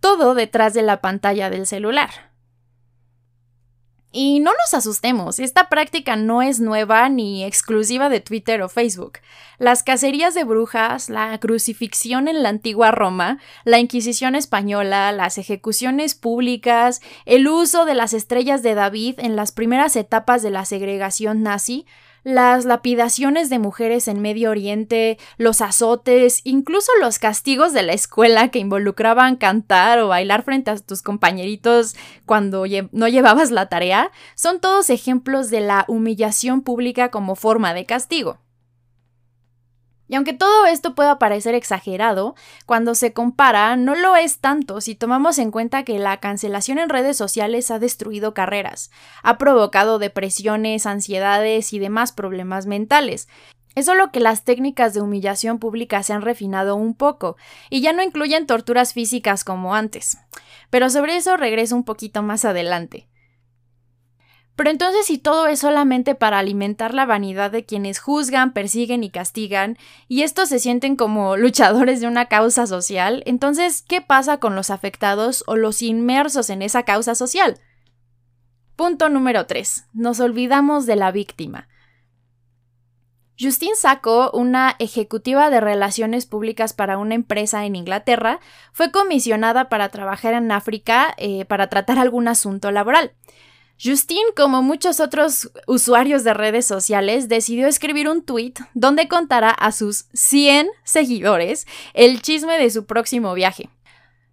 Todo 0.00 0.32
detrás 0.32 0.72
de 0.72 0.80
la 0.80 1.02
pantalla 1.02 1.50
del 1.50 1.66
celular. 1.66 2.27
Y 4.10 4.40
no 4.40 4.52
nos 4.52 4.72
asustemos, 4.72 5.38
esta 5.38 5.68
práctica 5.68 6.16
no 6.16 6.40
es 6.40 6.60
nueva 6.60 7.10
ni 7.10 7.44
exclusiva 7.44 8.08
de 8.08 8.20
Twitter 8.20 8.62
o 8.62 8.70
Facebook. 8.70 9.18
Las 9.58 9.82
cacerías 9.82 10.32
de 10.32 10.44
brujas, 10.44 11.10
la 11.10 11.36
crucifixión 11.38 12.26
en 12.26 12.42
la 12.42 12.48
antigua 12.48 12.90
Roma, 12.90 13.38
la 13.64 13.80
Inquisición 13.80 14.34
española, 14.34 15.12
las 15.12 15.36
ejecuciones 15.36 16.14
públicas, 16.14 17.02
el 17.26 17.48
uso 17.48 17.84
de 17.84 17.94
las 17.94 18.14
estrellas 18.14 18.62
de 18.62 18.74
David 18.74 19.16
en 19.18 19.36
las 19.36 19.52
primeras 19.52 19.94
etapas 19.94 20.42
de 20.42 20.52
la 20.52 20.64
segregación 20.64 21.42
nazi, 21.42 21.84
las 22.24 22.64
lapidaciones 22.64 23.50
de 23.50 23.58
mujeres 23.58 24.08
en 24.08 24.20
Medio 24.20 24.50
Oriente, 24.50 25.18
los 25.36 25.60
azotes, 25.60 26.40
incluso 26.44 26.90
los 27.00 27.18
castigos 27.18 27.72
de 27.72 27.82
la 27.82 27.92
escuela 27.92 28.48
que 28.48 28.58
involucraban 28.58 29.36
cantar 29.36 29.98
o 30.00 30.08
bailar 30.08 30.42
frente 30.42 30.70
a 30.70 30.78
tus 30.78 31.02
compañeritos 31.02 31.96
cuando 32.26 32.64
no 32.92 33.08
llevabas 33.08 33.50
la 33.50 33.68
tarea, 33.68 34.10
son 34.34 34.60
todos 34.60 34.90
ejemplos 34.90 35.50
de 35.50 35.60
la 35.60 35.84
humillación 35.88 36.62
pública 36.62 37.10
como 37.10 37.36
forma 37.36 37.74
de 37.74 37.86
castigo. 37.86 38.38
Y 40.08 40.14
aunque 40.14 40.32
todo 40.32 40.66
esto 40.66 40.94
pueda 40.94 41.18
parecer 41.18 41.54
exagerado, 41.54 42.34
cuando 42.66 42.94
se 42.94 43.12
compara 43.12 43.76
no 43.76 43.94
lo 43.94 44.16
es 44.16 44.38
tanto 44.38 44.80
si 44.80 44.94
tomamos 44.94 45.38
en 45.38 45.50
cuenta 45.50 45.84
que 45.84 45.98
la 45.98 46.16
cancelación 46.16 46.78
en 46.78 46.88
redes 46.88 47.16
sociales 47.16 47.70
ha 47.70 47.78
destruido 47.78 48.32
carreras, 48.32 48.90
ha 49.22 49.36
provocado 49.38 49.98
depresiones, 49.98 50.86
ansiedades 50.86 51.72
y 51.72 51.78
demás 51.78 52.12
problemas 52.12 52.66
mentales. 52.66 53.28
Es 53.74 53.86
solo 53.86 54.10
que 54.10 54.18
las 54.18 54.44
técnicas 54.44 54.94
de 54.94 55.02
humillación 55.02 55.58
pública 55.58 56.02
se 56.02 56.12
han 56.12 56.22
refinado 56.22 56.74
un 56.74 56.94
poco 56.94 57.36
y 57.70 57.80
ya 57.80 57.92
no 57.92 58.02
incluyen 58.02 58.46
torturas 58.46 58.92
físicas 58.92 59.44
como 59.44 59.74
antes. 59.74 60.18
Pero 60.70 60.90
sobre 60.90 61.16
eso 61.16 61.36
regreso 61.36 61.76
un 61.76 61.84
poquito 61.84 62.22
más 62.22 62.44
adelante. 62.44 63.08
Pero 64.58 64.70
entonces 64.70 65.06
si 65.06 65.18
todo 65.18 65.46
es 65.46 65.60
solamente 65.60 66.16
para 66.16 66.40
alimentar 66.40 66.92
la 66.92 67.06
vanidad 67.06 67.52
de 67.52 67.64
quienes 67.64 68.00
juzgan, 68.00 68.52
persiguen 68.52 69.04
y 69.04 69.10
castigan, 69.10 69.78
y 70.08 70.22
estos 70.22 70.48
se 70.48 70.58
sienten 70.58 70.96
como 70.96 71.36
luchadores 71.36 72.00
de 72.00 72.08
una 72.08 72.26
causa 72.26 72.66
social, 72.66 73.22
entonces, 73.24 73.84
¿qué 73.86 74.00
pasa 74.00 74.38
con 74.38 74.56
los 74.56 74.70
afectados 74.70 75.44
o 75.46 75.54
los 75.54 75.80
inmersos 75.80 76.50
en 76.50 76.62
esa 76.62 76.82
causa 76.82 77.14
social? 77.14 77.60
Punto 78.74 79.08
número 79.08 79.46
3. 79.46 79.90
Nos 79.92 80.18
olvidamos 80.18 80.86
de 80.86 80.96
la 80.96 81.12
víctima. 81.12 81.68
Justine 83.38 83.76
Sacco, 83.76 84.32
una 84.32 84.74
ejecutiva 84.80 85.50
de 85.50 85.60
relaciones 85.60 86.26
públicas 86.26 86.72
para 86.72 86.98
una 86.98 87.14
empresa 87.14 87.64
en 87.64 87.76
Inglaterra, 87.76 88.40
fue 88.72 88.90
comisionada 88.90 89.68
para 89.68 89.90
trabajar 89.90 90.34
en 90.34 90.50
África 90.50 91.14
eh, 91.16 91.44
para 91.44 91.68
tratar 91.68 92.00
algún 92.00 92.26
asunto 92.26 92.72
laboral. 92.72 93.12
Justine, 93.80 94.32
como 94.36 94.60
muchos 94.62 94.98
otros 94.98 95.52
usuarios 95.68 96.24
de 96.24 96.34
redes 96.34 96.66
sociales, 96.66 97.28
decidió 97.28 97.68
escribir 97.68 98.08
un 98.08 98.22
tweet 98.22 98.54
donde 98.74 99.06
contara 99.06 99.50
a 99.50 99.70
sus 99.70 100.06
100 100.14 100.68
seguidores 100.82 101.66
el 101.94 102.20
chisme 102.20 102.58
de 102.58 102.70
su 102.70 102.86
próximo 102.86 103.34
viaje. 103.34 103.70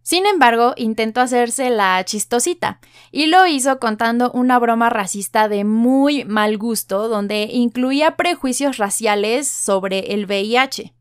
Sin 0.01 0.25
embargo, 0.25 0.73
intentó 0.77 1.21
hacerse 1.21 1.69
la 1.69 2.03
chistosita 2.05 2.79
y 3.11 3.27
lo 3.27 3.47
hizo 3.47 3.79
contando 3.79 4.31
una 4.31 4.59
broma 4.59 4.89
racista 4.89 5.47
de 5.47 5.63
muy 5.63 6.25
mal 6.25 6.57
gusto 6.57 7.07
donde 7.07 7.49
incluía 7.51 8.15
prejuicios 8.15 8.77
raciales 8.77 9.47
sobre 9.47 10.13
el 10.13 10.25
VIH. 10.25 10.93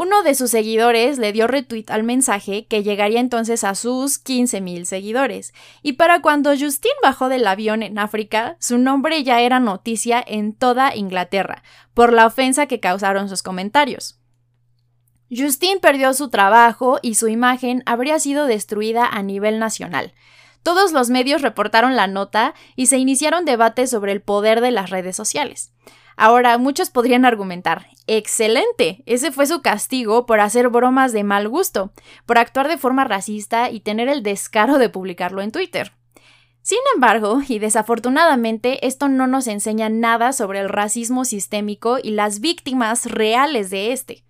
Uno 0.00 0.22
de 0.22 0.36
sus 0.36 0.52
seguidores 0.52 1.18
le 1.18 1.32
dio 1.32 1.48
retweet 1.48 1.86
al 1.88 2.04
mensaje 2.04 2.68
que 2.68 2.84
llegaría 2.84 3.18
entonces 3.18 3.64
a 3.64 3.74
sus 3.74 4.24
15.000 4.24 4.84
seguidores. 4.84 5.52
Y 5.82 5.94
para 5.94 6.22
cuando 6.22 6.50
Justin 6.50 6.92
bajó 7.02 7.28
del 7.28 7.44
avión 7.44 7.82
en 7.82 7.98
África, 7.98 8.56
su 8.60 8.78
nombre 8.78 9.24
ya 9.24 9.40
era 9.40 9.58
noticia 9.58 10.22
en 10.24 10.52
toda 10.52 10.94
Inglaterra, 10.94 11.64
por 11.94 12.12
la 12.12 12.26
ofensa 12.26 12.66
que 12.66 12.78
causaron 12.78 13.28
sus 13.28 13.42
comentarios. 13.42 14.20
Justin 15.36 15.80
perdió 15.80 16.14
su 16.14 16.28
trabajo 16.28 17.00
y 17.02 17.16
su 17.16 17.26
imagen 17.26 17.82
habría 17.84 18.20
sido 18.20 18.46
destruida 18.46 19.04
a 19.04 19.24
nivel 19.24 19.58
nacional. 19.58 20.14
Todos 20.62 20.92
los 20.92 21.10
medios 21.10 21.42
reportaron 21.42 21.96
la 21.96 22.06
nota 22.06 22.54
y 22.76 22.86
se 22.86 22.98
iniciaron 22.98 23.44
debates 23.44 23.90
sobre 23.90 24.12
el 24.12 24.22
poder 24.22 24.60
de 24.60 24.70
las 24.70 24.90
redes 24.90 25.16
sociales. 25.16 25.72
Ahora, 26.20 26.58
muchos 26.58 26.90
podrían 26.90 27.24
argumentar, 27.24 27.86
excelente, 28.08 29.04
ese 29.06 29.30
fue 29.30 29.46
su 29.46 29.62
castigo 29.62 30.26
por 30.26 30.40
hacer 30.40 30.68
bromas 30.68 31.12
de 31.12 31.22
mal 31.22 31.48
gusto, 31.48 31.92
por 32.26 32.38
actuar 32.38 32.66
de 32.66 32.76
forma 32.76 33.04
racista 33.04 33.70
y 33.70 33.78
tener 33.78 34.08
el 34.08 34.24
descaro 34.24 34.78
de 34.78 34.88
publicarlo 34.88 35.42
en 35.42 35.52
Twitter. 35.52 35.92
Sin 36.60 36.80
embargo, 36.92 37.40
y 37.46 37.60
desafortunadamente, 37.60 38.84
esto 38.84 39.08
no 39.08 39.28
nos 39.28 39.46
enseña 39.46 39.90
nada 39.90 40.32
sobre 40.32 40.58
el 40.58 40.68
racismo 40.68 41.24
sistémico 41.24 41.98
y 42.02 42.10
las 42.10 42.40
víctimas 42.40 43.06
reales 43.06 43.70
de 43.70 43.92
este. 43.92 44.24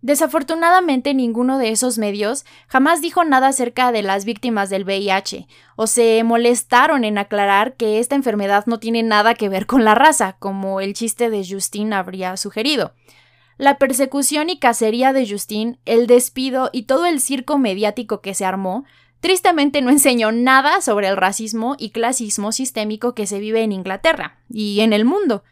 Desafortunadamente 0.00 1.12
ninguno 1.12 1.58
de 1.58 1.70
esos 1.70 1.98
medios 1.98 2.44
jamás 2.68 3.00
dijo 3.00 3.24
nada 3.24 3.48
acerca 3.48 3.90
de 3.90 4.02
las 4.02 4.24
víctimas 4.24 4.70
del 4.70 4.84
VIH, 4.84 5.48
o 5.74 5.88
se 5.88 6.22
molestaron 6.22 7.04
en 7.04 7.18
aclarar 7.18 7.74
que 7.74 7.98
esta 7.98 8.14
enfermedad 8.14 8.64
no 8.66 8.78
tiene 8.78 9.02
nada 9.02 9.34
que 9.34 9.48
ver 9.48 9.66
con 9.66 9.84
la 9.84 9.96
raza, 9.96 10.36
como 10.38 10.80
el 10.80 10.94
chiste 10.94 11.30
de 11.30 11.44
Justine 11.44 11.96
habría 11.96 12.36
sugerido. 12.36 12.94
La 13.56 13.78
persecución 13.78 14.50
y 14.50 14.60
cacería 14.60 15.12
de 15.12 15.28
Justine, 15.28 15.80
el 15.84 16.06
despido 16.06 16.70
y 16.72 16.84
todo 16.84 17.06
el 17.06 17.20
circo 17.20 17.58
mediático 17.58 18.20
que 18.20 18.34
se 18.34 18.44
armó, 18.44 18.84
tristemente 19.18 19.82
no 19.82 19.90
enseñó 19.90 20.30
nada 20.30 20.80
sobre 20.80 21.08
el 21.08 21.16
racismo 21.16 21.74
y 21.76 21.90
clasismo 21.90 22.52
sistémico 22.52 23.16
que 23.16 23.26
se 23.26 23.40
vive 23.40 23.62
en 23.62 23.72
Inglaterra 23.72 24.38
y 24.48 24.78
en 24.78 24.92
el 24.92 25.04
mundo. 25.04 25.42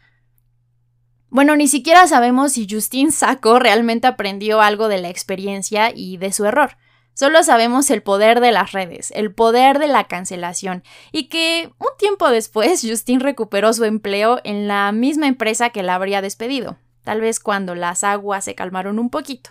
Bueno, 1.29 1.55
ni 1.55 1.67
siquiera 1.67 2.07
sabemos 2.07 2.53
si 2.53 2.67
Justine 2.69 3.11
Sacco 3.11 3.59
realmente 3.59 4.07
aprendió 4.07 4.61
algo 4.61 4.87
de 4.87 4.97
la 4.97 5.09
experiencia 5.09 5.91
y 5.93 6.17
de 6.17 6.31
su 6.31 6.45
error. 6.45 6.77
Solo 7.13 7.43
sabemos 7.43 7.89
el 7.89 8.03
poder 8.03 8.39
de 8.39 8.51
las 8.51 8.71
redes, 8.71 9.11
el 9.15 9.33
poder 9.33 9.79
de 9.79 9.87
la 9.87 10.05
cancelación, 10.05 10.83
y 11.11 11.29
que 11.29 11.71
un 11.79 11.89
tiempo 11.97 12.29
después 12.29 12.85
Justin 12.87 13.19
recuperó 13.19 13.73
su 13.73 13.83
empleo 13.85 14.39
en 14.43 14.67
la 14.67 14.91
misma 14.91 15.27
empresa 15.27 15.71
que 15.71 15.83
la 15.83 15.95
habría 15.95 16.21
despedido, 16.21 16.77
tal 17.03 17.19
vez 17.19 17.39
cuando 17.39 17.73
las 17.73 18.03
aguas 18.03 18.45
se 18.45 18.53
calmaron 18.53 18.99
un 18.99 19.09
poquito. 19.09 19.49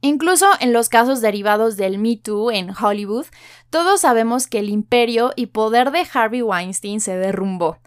Incluso 0.00 0.46
en 0.60 0.72
los 0.72 0.88
casos 0.88 1.20
derivados 1.20 1.76
del 1.76 1.98
Me 1.98 2.16
Too 2.16 2.50
en 2.52 2.70
Hollywood, 2.70 3.26
todos 3.68 4.00
sabemos 4.00 4.46
que 4.46 4.60
el 4.60 4.70
imperio 4.70 5.32
y 5.36 5.46
poder 5.46 5.90
de 5.90 6.06
Harvey 6.12 6.40
Weinstein 6.40 7.00
se 7.00 7.16
derrumbó, 7.16 7.78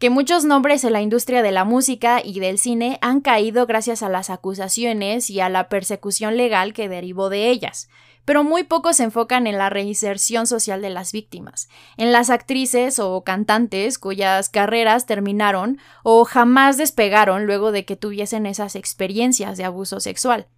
que 0.00 0.08
muchos 0.08 0.46
nombres 0.46 0.82
en 0.84 0.94
la 0.94 1.02
industria 1.02 1.42
de 1.42 1.52
la 1.52 1.64
música 1.64 2.22
y 2.24 2.40
del 2.40 2.58
cine 2.58 2.98
han 3.02 3.20
caído 3.20 3.66
gracias 3.66 4.02
a 4.02 4.08
las 4.08 4.30
acusaciones 4.30 5.28
y 5.28 5.40
a 5.40 5.50
la 5.50 5.68
persecución 5.68 6.38
legal 6.38 6.72
que 6.72 6.88
derivó 6.88 7.28
de 7.28 7.50
ellas, 7.50 7.90
pero 8.24 8.42
muy 8.42 8.64
pocos 8.64 8.96
se 8.96 9.02
enfocan 9.02 9.46
en 9.46 9.58
la 9.58 9.68
reinserción 9.68 10.46
social 10.46 10.80
de 10.80 10.88
las 10.88 11.12
víctimas, 11.12 11.68
en 11.98 12.12
las 12.12 12.30
actrices 12.30 12.98
o 12.98 13.22
cantantes 13.24 13.98
cuyas 13.98 14.48
carreras 14.48 15.04
terminaron 15.04 15.78
o 16.02 16.24
jamás 16.24 16.78
despegaron 16.78 17.44
luego 17.44 17.70
de 17.70 17.84
que 17.84 17.96
tuviesen 17.96 18.46
esas 18.46 18.76
experiencias 18.76 19.58
de 19.58 19.64
abuso 19.64 20.00
sexual. 20.00 20.48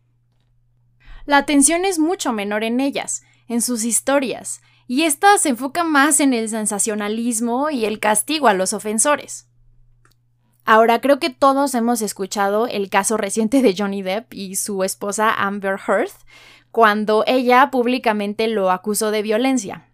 La 1.27 1.39
atención 1.39 1.85
es 1.85 1.99
mucho 1.99 2.33
menor 2.33 2.63
en 2.63 2.79
ellas, 2.79 3.25
en 3.49 3.61
sus 3.61 3.83
historias, 3.83 4.61
y 4.87 5.03
esta 5.03 5.39
se 5.39 5.51
enfoca 5.51 5.85
más 5.85 6.21
en 6.21 6.35
el 6.35 6.49
sensacionalismo 6.49 7.71
y 7.71 7.85
el 7.85 7.99
castigo 8.01 8.49
a 8.49 8.55
los 8.55 8.73
ofensores. 8.73 9.49
Ahora 10.65 11.01
creo 11.01 11.19
que 11.19 11.31
todos 11.31 11.75
hemos 11.75 12.03
escuchado 12.03 12.67
el 12.67 12.89
caso 12.89 13.17
reciente 13.17 13.63
de 13.63 13.75
Johnny 13.77 14.03
Depp 14.03 14.33
y 14.33 14.57
su 14.57 14.85
esposa 14.85 15.33
Amber 15.33 15.79
Heard, 15.87 16.13
cuando 16.71 17.25
ella 17.27 17.71
públicamente 17.71 18.47
lo 18.47 18.71
acusó 18.71 19.11
de 19.11 19.23
violencia. 19.23 19.89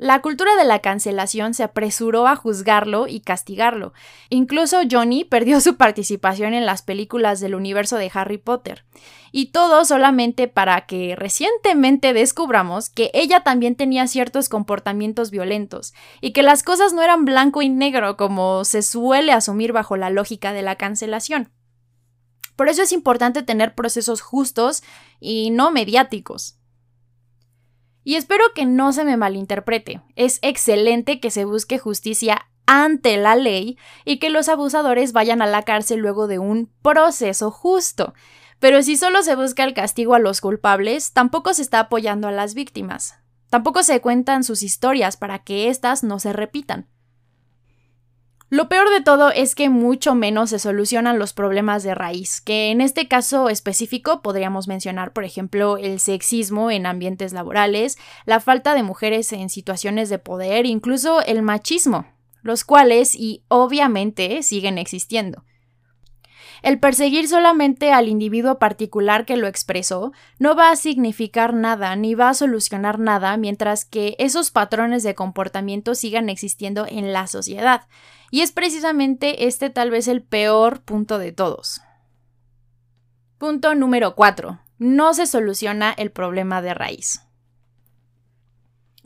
La 0.00 0.22
cultura 0.22 0.56
de 0.56 0.64
la 0.64 0.78
cancelación 0.78 1.52
se 1.52 1.62
apresuró 1.62 2.26
a 2.26 2.34
juzgarlo 2.34 3.06
y 3.06 3.20
castigarlo. 3.20 3.92
Incluso 4.30 4.78
Johnny 4.90 5.24
perdió 5.30 5.60
su 5.60 5.76
participación 5.76 6.54
en 6.54 6.64
las 6.64 6.80
películas 6.80 7.38
del 7.38 7.54
universo 7.54 7.98
de 7.98 8.10
Harry 8.14 8.38
Potter. 8.38 8.86
Y 9.30 9.52
todo 9.52 9.84
solamente 9.84 10.48
para 10.48 10.86
que 10.86 11.16
recientemente 11.16 12.14
descubramos 12.14 12.88
que 12.88 13.10
ella 13.12 13.40
también 13.40 13.76
tenía 13.76 14.06
ciertos 14.06 14.48
comportamientos 14.48 15.30
violentos 15.30 15.92
y 16.22 16.32
que 16.32 16.42
las 16.42 16.62
cosas 16.62 16.94
no 16.94 17.02
eran 17.02 17.26
blanco 17.26 17.60
y 17.60 17.68
negro 17.68 18.16
como 18.16 18.64
se 18.64 18.80
suele 18.80 19.32
asumir 19.32 19.74
bajo 19.74 19.98
la 19.98 20.08
lógica 20.08 20.54
de 20.54 20.62
la 20.62 20.76
cancelación. 20.76 21.52
Por 22.56 22.70
eso 22.70 22.80
es 22.80 22.92
importante 22.92 23.42
tener 23.42 23.74
procesos 23.74 24.22
justos 24.22 24.82
y 25.20 25.50
no 25.50 25.70
mediáticos. 25.70 26.59
Y 28.10 28.16
espero 28.16 28.42
que 28.56 28.66
no 28.66 28.92
se 28.92 29.04
me 29.04 29.16
malinterprete. 29.16 30.02
Es 30.16 30.40
excelente 30.42 31.20
que 31.20 31.30
se 31.30 31.44
busque 31.44 31.78
justicia 31.78 32.48
ante 32.66 33.16
la 33.18 33.36
ley 33.36 33.78
y 34.04 34.18
que 34.18 34.30
los 34.30 34.48
abusadores 34.48 35.12
vayan 35.12 35.42
a 35.42 35.46
la 35.46 35.62
cárcel 35.62 36.00
luego 36.00 36.26
de 36.26 36.40
un 36.40 36.72
proceso 36.82 37.52
justo. 37.52 38.12
Pero 38.58 38.82
si 38.82 38.96
solo 38.96 39.22
se 39.22 39.36
busca 39.36 39.62
el 39.62 39.74
castigo 39.74 40.14
a 40.14 40.18
los 40.18 40.40
culpables, 40.40 41.12
tampoco 41.12 41.54
se 41.54 41.62
está 41.62 41.78
apoyando 41.78 42.26
a 42.26 42.32
las 42.32 42.54
víctimas. 42.54 43.14
Tampoco 43.48 43.84
se 43.84 44.00
cuentan 44.00 44.42
sus 44.42 44.64
historias 44.64 45.16
para 45.16 45.44
que 45.44 45.68
éstas 45.68 46.02
no 46.02 46.18
se 46.18 46.32
repitan. 46.32 46.88
Lo 48.52 48.68
peor 48.68 48.90
de 48.90 49.00
todo 49.00 49.30
es 49.30 49.54
que 49.54 49.68
mucho 49.68 50.16
menos 50.16 50.50
se 50.50 50.58
solucionan 50.58 51.20
los 51.20 51.32
problemas 51.32 51.84
de 51.84 51.94
raíz, 51.94 52.40
que 52.40 52.72
en 52.72 52.80
este 52.80 53.06
caso 53.06 53.48
específico 53.48 54.22
podríamos 54.22 54.66
mencionar, 54.66 55.12
por 55.12 55.22
ejemplo, 55.22 55.76
el 55.76 56.00
sexismo 56.00 56.72
en 56.72 56.84
ambientes 56.84 57.32
laborales, 57.32 57.96
la 58.26 58.40
falta 58.40 58.74
de 58.74 58.82
mujeres 58.82 59.32
en 59.32 59.50
situaciones 59.50 60.08
de 60.08 60.18
poder, 60.18 60.66
incluso 60.66 61.24
el 61.24 61.42
machismo, 61.42 62.06
los 62.42 62.64
cuales 62.64 63.14
y 63.14 63.44
obviamente 63.46 64.42
siguen 64.42 64.78
existiendo. 64.78 65.44
El 66.62 66.78
perseguir 66.78 67.28
solamente 67.28 67.92
al 67.92 68.08
individuo 68.08 68.58
particular 68.58 69.24
que 69.24 69.36
lo 69.36 69.46
expresó 69.46 70.12
no 70.38 70.54
va 70.54 70.70
a 70.70 70.76
significar 70.76 71.54
nada 71.54 71.96
ni 71.96 72.14
va 72.14 72.30
a 72.30 72.34
solucionar 72.34 72.98
nada 72.98 73.36
mientras 73.36 73.84
que 73.84 74.16
esos 74.18 74.50
patrones 74.50 75.02
de 75.02 75.14
comportamiento 75.14 75.94
sigan 75.94 76.28
existiendo 76.28 76.86
en 76.86 77.12
la 77.12 77.26
sociedad. 77.26 77.86
Y 78.30 78.42
es 78.42 78.52
precisamente 78.52 79.46
este 79.46 79.70
tal 79.70 79.90
vez 79.90 80.06
el 80.08 80.22
peor 80.22 80.82
punto 80.82 81.18
de 81.18 81.32
todos. 81.32 81.80
Punto 83.38 83.74
número 83.74 84.14
4. 84.14 84.60
No 84.78 85.14
se 85.14 85.26
soluciona 85.26 85.92
el 85.92 86.10
problema 86.10 86.62
de 86.62 86.74
raíz. 86.74 87.22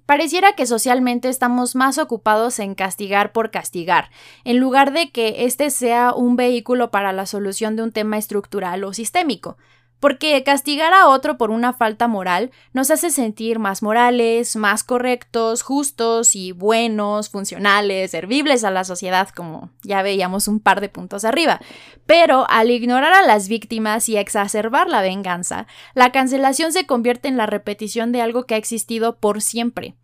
Pareciera 0.06 0.52
que 0.52 0.66
socialmente 0.66 1.30
estamos 1.30 1.74
más 1.74 1.96
ocupados 1.96 2.58
en 2.58 2.74
castigar 2.74 3.32
por 3.32 3.50
castigar, 3.50 4.10
en 4.44 4.58
lugar 4.58 4.92
de 4.92 5.10
que 5.10 5.46
este 5.46 5.70
sea 5.70 6.12
un 6.12 6.36
vehículo 6.36 6.90
para 6.90 7.12
la 7.12 7.24
solución 7.24 7.74
de 7.74 7.84
un 7.84 7.92
tema 7.92 8.18
estructural 8.18 8.84
o 8.84 8.92
sistémico. 8.92 9.56
Porque 10.04 10.42
castigar 10.44 10.92
a 10.92 11.08
otro 11.08 11.38
por 11.38 11.50
una 11.50 11.72
falta 11.72 12.08
moral 12.08 12.50
nos 12.74 12.90
hace 12.90 13.08
sentir 13.08 13.58
más 13.58 13.82
morales, 13.82 14.54
más 14.54 14.84
correctos, 14.84 15.62
justos 15.62 16.36
y 16.36 16.52
buenos, 16.52 17.30
funcionales, 17.30 18.10
servibles 18.10 18.64
a 18.64 18.70
la 18.70 18.84
sociedad, 18.84 19.30
como 19.30 19.70
ya 19.82 20.02
veíamos 20.02 20.46
un 20.46 20.60
par 20.60 20.82
de 20.82 20.90
puntos 20.90 21.24
arriba. 21.24 21.58
Pero 22.04 22.44
al 22.50 22.70
ignorar 22.70 23.14
a 23.14 23.26
las 23.26 23.48
víctimas 23.48 24.06
y 24.10 24.18
exacerbar 24.18 24.90
la 24.90 25.00
venganza, 25.00 25.66
la 25.94 26.12
cancelación 26.12 26.74
se 26.74 26.84
convierte 26.84 27.28
en 27.28 27.38
la 27.38 27.46
repetición 27.46 28.12
de 28.12 28.20
algo 28.20 28.44
que 28.44 28.56
ha 28.56 28.58
existido 28.58 29.16
por 29.16 29.40
siempre. 29.40 29.94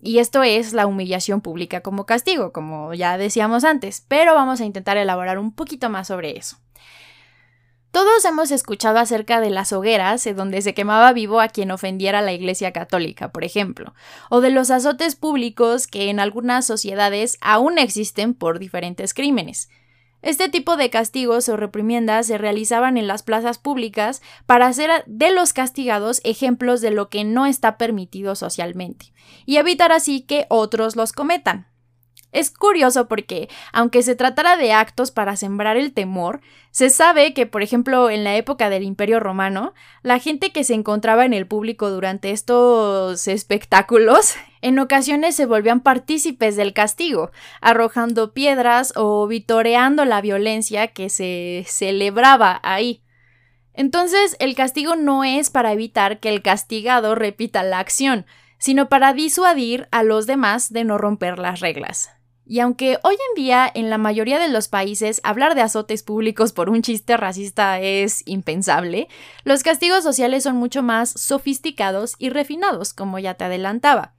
Y 0.00 0.20
esto 0.20 0.42
es 0.42 0.72
la 0.72 0.86
humillación 0.86 1.42
pública 1.42 1.82
como 1.82 2.06
castigo, 2.06 2.54
como 2.54 2.94
ya 2.94 3.18
decíamos 3.18 3.64
antes, 3.64 4.02
pero 4.08 4.34
vamos 4.34 4.62
a 4.62 4.64
intentar 4.64 4.96
elaborar 4.96 5.38
un 5.38 5.52
poquito 5.52 5.90
más 5.90 6.08
sobre 6.08 6.38
eso. 6.38 6.56
Todos 7.92 8.24
hemos 8.24 8.50
escuchado 8.50 8.98
acerca 8.98 9.38
de 9.42 9.50
las 9.50 9.70
hogueras, 9.74 10.26
en 10.26 10.34
donde 10.34 10.62
se 10.62 10.72
quemaba 10.72 11.12
vivo 11.12 11.42
a 11.42 11.48
quien 11.48 11.70
ofendiera 11.70 12.20
a 12.20 12.22
la 12.22 12.32
Iglesia 12.32 12.72
Católica, 12.72 13.32
por 13.32 13.44
ejemplo, 13.44 13.92
o 14.30 14.40
de 14.40 14.48
los 14.48 14.70
azotes 14.70 15.14
públicos 15.14 15.86
que 15.86 16.08
en 16.08 16.18
algunas 16.18 16.66
sociedades 16.66 17.36
aún 17.42 17.78
existen 17.78 18.32
por 18.32 18.58
diferentes 18.58 19.12
crímenes. 19.12 19.68
Este 20.22 20.48
tipo 20.48 20.78
de 20.78 20.88
castigos 20.88 21.50
o 21.50 21.58
reprimiendas 21.58 22.28
se 22.28 22.38
realizaban 22.38 22.96
en 22.96 23.06
las 23.06 23.22
plazas 23.22 23.58
públicas 23.58 24.22
para 24.46 24.68
hacer 24.68 25.04
de 25.06 25.30
los 25.30 25.52
castigados 25.52 26.22
ejemplos 26.24 26.80
de 26.80 26.92
lo 26.92 27.10
que 27.10 27.24
no 27.24 27.44
está 27.44 27.76
permitido 27.76 28.36
socialmente, 28.36 29.12
y 29.44 29.58
evitar 29.58 29.92
así 29.92 30.22
que 30.22 30.46
otros 30.48 30.96
los 30.96 31.12
cometan. 31.12 31.71
Es 32.32 32.50
curioso 32.50 33.08
porque, 33.08 33.50
aunque 33.72 34.02
se 34.02 34.16
tratara 34.16 34.56
de 34.56 34.72
actos 34.72 35.10
para 35.10 35.36
sembrar 35.36 35.76
el 35.76 35.92
temor, 35.92 36.40
se 36.70 36.88
sabe 36.88 37.34
que, 37.34 37.46
por 37.46 37.62
ejemplo, 37.62 38.08
en 38.08 38.24
la 38.24 38.36
época 38.36 38.70
del 38.70 38.84
Imperio 38.84 39.20
Romano, 39.20 39.74
la 40.02 40.18
gente 40.18 40.50
que 40.50 40.64
se 40.64 40.72
encontraba 40.72 41.26
en 41.26 41.34
el 41.34 41.46
público 41.46 41.90
durante 41.90 42.30
estos 42.30 43.28
espectáculos, 43.28 44.34
en 44.62 44.78
ocasiones 44.78 45.36
se 45.36 45.44
volvían 45.44 45.80
partícipes 45.80 46.56
del 46.56 46.72
castigo, 46.72 47.30
arrojando 47.60 48.32
piedras 48.32 48.94
o 48.96 49.26
vitoreando 49.26 50.06
la 50.06 50.22
violencia 50.22 50.88
que 50.88 51.10
se 51.10 51.66
celebraba 51.68 52.60
ahí. 52.62 53.02
Entonces, 53.74 54.36
el 54.38 54.54
castigo 54.54 54.96
no 54.96 55.22
es 55.22 55.50
para 55.50 55.72
evitar 55.72 56.18
que 56.18 56.30
el 56.30 56.40
castigado 56.40 57.14
repita 57.14 57.62
la 57.62 57.78
acción, 57.78 58.24
sino 58.56 58.88
para 58.88 59.12
disuadir 59.12 59.88
a 59.90 60.02
los 60.02 60.26
demás 60.26 60.72
de 60.72 60.84
no 60.84 60.96
romper 60.96 61.38
las 61.38 61.60
reglas. 61.60 62.10
Y 62.44 62.58
aunque 62.60 62.98
hoy 63.04 63.14
en 63.14 63.42
día 63.42 63.70
en 63.72 63.88
la 63.88 63.98
mayoría 63.98 64.38
de 64.38 64.48
los 64.48 64.68
países 64.68 65.20
hablar 65.22 65.54
de 65.54 65.62
azotes 65.62 66.02
públicos 66.02 66.52
por 66.52 66.70
un 66.70 66.82
chiste 66.82 67.16
racista 67.16 67.80
es 67.80 68.22
impensable, 68.26 69.08
los 69.44 69.62
castigos 69.62 70.02
sociales 70.02 70.42
son 70.42 70.56
mucho 70.56 70.82
más 70.82 71.10
sofisticados 71.10 72.16
y 72.18 72.30
refinados, 72.30 72.94
como 72.94 73.18
ya 73.18 73.34
te 73.34 73.44
adelantaba. 73.44 74.14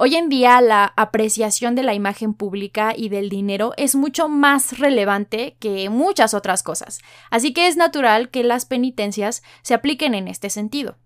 Hoy 0.00 0.14
en 0.14 0.28
día 0.28 0.60
la 0.60 0.92
apreciación 0.96 1.74
de 1.74 1.82
la 1.82 1.92
imagen 1.92 2.32
pública 2.32 2.94
y 2.96 3.08
del 3.08 3.28
dinero 3.28 3.72
es 3.76 3.96
mucho 3.96 4.28
más 4.28 4.78
relevante 4.78 5.56
que 5.58 5.90
muchas 5.90 6.34
otras 6.34 6.62
cosas, 6.62 7.00
así 7.30 7.52
que 7.52 7.66
es 7.66 7.76
natural 7.76 8.30
que 8.30 8.44
las 8.44 8.64
penitencias 8.64 9.42
se 9.62 9.74
apliquen 9.74 10.14
en 10.14 10.28
este 10.28 10.50
sentido. 10.50 10.96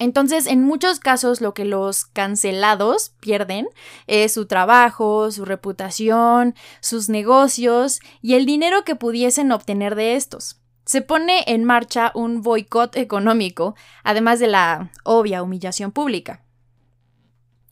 Entonces, 0.00 0.46
en 0.46 0.64
muchos 0.64 0.98
casos 0.98 1.42
lo 1.42 1.52
que 1.52 1.66
los 1.66 2.06
cancelados 2.06 3.10
pierden 3.20 3.68
es 4.06 4.32
su 4.32 4.46
trabajo, 4.46 5.30
su 5.30 5.44
reputación, 5.44 6.54
sus 6.80 7.10
negocios 7.10 8.00
y 8.22 8.32
el 8.32 8.46
dinero 8.46 8.82
que 8.82 8.96
pudiesen 8.96 9.52
obtener 9.52 9.96
de 9.96 10.16
estos. 10.16 10.58
Se 10.86 11.02
pone 11.02 11.44
en 11.46 11.64
marcha 11.64 12.12
un 12.14 12.40
boicot 12.40 12.96
económico, 12.96 13.76
además 14.02 14.40
de 14.40 14.46
la 14.46 14.90
obvia 15.04 15.42
humillación 15.42 15.92
pública. 15.92 16.44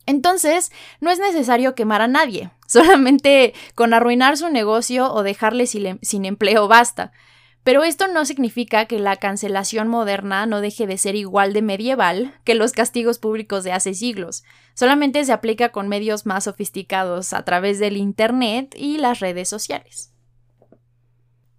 Entonces, 0.05 0.71
no 1.01 1.09
es 1.09 1.17
necesario 1.17 1.73
quemar 1.73 2.03
a 2.03 2.07
nadie, 2.07 2.51
solamente 2.67 3.55
con 3.73 3.91
arruinar 3.91 4.37
su 4.37 4.49
negocio 4.49 5.11
o 5.11 5.23
dejarle 5.23 5.65
sin 5.65 6.25
empleo 6.25 6.67
basta. 6.67 7.11
Pero 7.63 7.83
esto 7.83 8.07
no 8.07 8.25
significa 8.25 8.85
que 8.85 8.99
la 8.99 9.17
cancelación 9.17 9.87
moderna 9.87 10.45
no 10.45 10.61
deje 10.61 10.87
de 10.87 10.97
ser 10.97 11.15
igual 11.15 11.53
de 11.53 11.61
medieval 11.61 12.33
que 12.43 12.55
los 12.55 12.71
castigos 12.71 13.19
públicos 13.19 13.63
de 13.63 13.73
hace 13.73 13.93
siglos. 13.93 14.43
Solamente 14.73 15.23
se 15.25 15.33
aplica 15.33 15.69
con 15.69 15.87
medios 15.87 16.25
más 16.25 16.45
sofisticados 16.45 17.33
a 17.33 17.43
través 17.43 17.79
del 17.79 17.97
Internet 17.97 18.75
y 18.77 18.97
las 18.97 19.19
redes 19.19 19.49
sociales. 19.49 20.13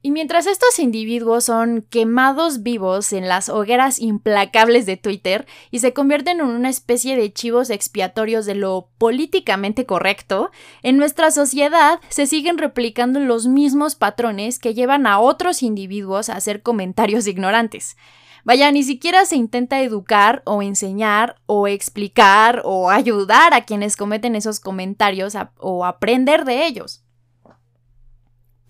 Y 0.03 0.13
mientras 0.13 0.47
estos 0.47 0.79
individuos 0.79 1.45
son 1.45 1.83
quemados 1.83 2.63
vivos 2.63 3.13
en 3.13 3.29
las 3.29 3.51
hogueras 3.51 3.99
implacables 3.99 4.87
de 4.87 4.97
Twitter 4.97 5.47
y 5.71 5.81
se 5.81 5.93
convierten 5.93 6.41
en 6.41 6.47
una 6.47 6.71
especie 6.71 7.17
de 7.17 7.31
chivos 7.31 7.69
expiatorios 7.69 8.47
de 8.47 8.55
lo 8.55 8.89
políticamente 8.97 9.85
correcto, 9.85 10.51
en 10.83 10.97
nuestra 10.97 11.31
sociedad 11.31 12.01
se 12.09 12.27
siguen 12.27 12.57
replicando 12.57 13.21
los 13.21 13.47
mismos 13.47 13.95
patrones 13.95 14.59
que 14.59 14.73
llevan 14.73 15.07
a 15.07 15.21
otros 15.21 15.63
individuos 15.63 16.31
a 16.31 16.37
hacer 16.37 16.63
comentarios 16.63 17.27
ignorantes. 17.27 17.99
Vaya, 18.43 18.71
ni 18.73 18.83
siquiera 18.83 19.27
se 19.27 19.37
intenta 19.37 19.83
educar 19.83 20.41
o 20.47 20.63
enseñar 20.63 21.37
o 21.45 21.69
explicar 21.69 22.63
o 22.65 22.89
ayudar 22.89 23.53
a 23.53 23.67
quienes 23.67 23.97
cometen 23.97 24.35
esos 24.35 24.61
comentarios 24.61 25.37
o 25.59 25.85
aprender 25.85 26.47
de 26.47 26.67
ellos. 26.67 27.05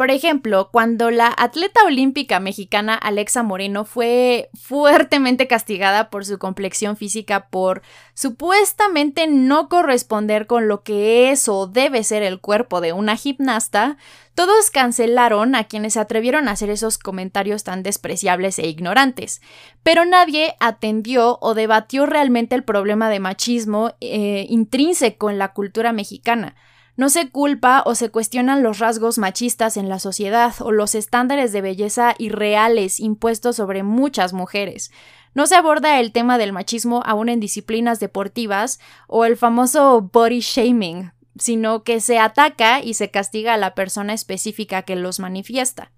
Por 0.00 0.10
ejemplo, 0.10 0.70
cuando 0.72 1.10
la 1.10 1.30
atleta 1.36 1.84
olímpica 1.84 2.40
mexicana 2.40 2.94
Alexa 2.94 3.42
Moreno 3.42 3.84
fue 3.84 4.48
fuertemente 4.54 5.46
castigada 5.46 6.08
por 6.08 6.24
su 6.24 6.38
complexión 6.38 6.96
física 6.96 7.48
por 7.50 7.82
supuestamente 8.14 9.26
no 9.26 9.68
corresponder 9.68 10.46
con 10.46 10.68
lo 10.68 10.82
que 10.84 11.30
es 11.30 11.50
o 11.50 11.66
debe 11.66 12.02
ser 12.02 12.22
el 12.22 12.40
cuerpo 12.40 12.80
de 12.80 12.94
una 12.94 13.14
gimnasta, 13.14 13.98
todos 14.34 14.70
cancelaron 14.70 15.54
a 15.54 15.64
quienes 15.64 15.92
se 15.92 16.00
atrevieron 16.00 16.48
a 16.48 16.52
hacer 16.52 16.70
esos 16.70 16.96
comentarios 16.96 17.62
tan 17.62 17.82
despreciables 17.82 18.58
e 18.58 18.68
ignorantes, 18.68 19.42
pero 19.82 20.06
nadie 20.06 20.54
atendió 20.60 21.36
o 21.42 21.52
debatió 21.52 22.06
realmente 22.06 22.54
el 22.54 22.64
problema 22.64 23.10
de 23.10 23.20
machismo 23.20 23.92
eh, 24.00 24.46
intrínseco 24.48 25.28
en 25.28 25.36
la 25.36 25.52
cultura 25.52 25.92
mexicana. 25.92 26.54
No 27.00 27.08
se 27.08 27.30
culpa 27.30 27.82
o 27.86 27.94
se 27.94 28.10
cuestionan 28.10 28.62
los 28.62 28.78
rasgos 28.78 29.16
machistas 29.16 29.78
en 29.78 29.88
la 29.88 29.98
sociedad 29.98 30.52
o 30.60 30.70
los 30.70 30.94
estándares 30.94 31.50
de 31.50 31.62
belleza 31.62 32.14
irreales 32.18 33.00
impuestos 33.00 33.56
sobre 33.56 33.82
muchas 33.82 34.34
mujeres. 34.34 34.92
No 35.32 35.46
se 35.46 35.54
aborda 35.54 35.98
el 35.98 36.12
tema 36.12 36.36
del 36.36 36.52
machismo 36.52 37.02
aún 37.06 37.30
en 37.30 37.40
disciplinas 37.40 38.00
deportivas 38.00 38.80
o 39.08 39.24
el 39.24 39.38
famoso 39.38 40.10
body 40.12 40.40
shaming, 40.40 41.12
sino 41.38 41.84
que 41.84 42.00
se 42.00 42.18
ataca 42.18 42.82
y 42.82 42.92
se 42.92 43.10
castiga 43.10 43.54
a 43.54 43.56
la 43.56 43.74
persona 43.74 44.12
específica 44.12 44.82
que 44.82 44.94
los 44.94 45.20
manifiesta. 45.20 45.92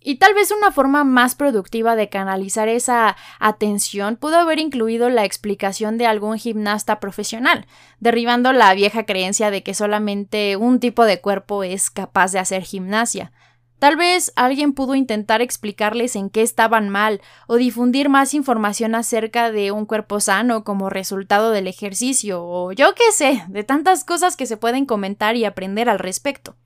Y 0.00 0.16
tal 0.16 0.32
vez 0.32 0.52
una 0.52 0.70
forma 0.70 1.02
más 1.02 1.34
productiva 1.34 1.96
de 1.96 2.08
canalizar 2.08 2.68
esa 2.68 3.16
atención 3.40 4.16
pudo 4.16 4.36
haber 4.36 4.60
incluido 4.60 5.08
la 5.10 5.24
explicación 5.24 5.98
de 5.98 6.06
algún 6.06 6.38
gimnasta 6.38 7.00
profesional, 7.00 7.66
derribando 7.98 8.52
la 8.52 8.72
vieja 8.74 9.04
creencia 9.04 9.50
de 9.50 9.62
que 9.62 9.74
solamente 9.74 10.56
un 10.56 10.78
tipo 10.78 11.04
de 11.04 11.20
cuerpo 11.20 11.64
es 11.64 11.90
capaz 11.90 12.32
de 12.32 12.38
hacer 12.38 12.62
gimnasia. 12.62 13.32
Tal 13.80 13.96
vez 13.96 14.32
alguien 14.34 14.72
pudo 14.72 14.96
intentar 14.96 15.40
explicarles 15.40 16.16
en 16.16 16.30
qué 16.30 16.42
estaban 16.42 16.88
mal 16.88 17.20
o 17.46 17.56
difundir 17.56 18.08
más 18.08 18.34
información 18.34 18.96
acerca 18.96 19.52
de 19.52 19.70
un 19.70 19.86
cuerpo 19.86 20.18
sano 20.18 20.64
como 20.64 20.90
resultado 20.90 21.52
del 21.52 21.68
ejercicio 21.68 22.42
o 22.42 22.72
yo 22.72 22.94
qué 22.94 23.12
sé, 23.12 23.44
de 23.48 23.62
tantas 23.62 24.04
cosas 24.04 24.36
que 24.36 24.46
se 24.46 24.56
pueden 24.56 24.84
comentar 24.84 25.36
y 25.36 25.44
aprender 25.44 25.88
al 25.88 26.00
respecto 26.00 26.56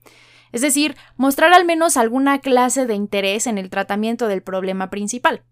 es 0.53 0.61
decir, 0.61 0.95
mostrar 1.17 1.51
al 1.51 1.65
menos 1.65 1.97
alguna 1.97 2.39
clase 2.39 2.85
de 2.85 2.95
interés 2.95 3.47
en 3.47 3.57
el 3.57 3.69
tratamiento 3.69 4.29
del 4.29 4.41
problema 4.41 4.89
principal. 4.89 5.43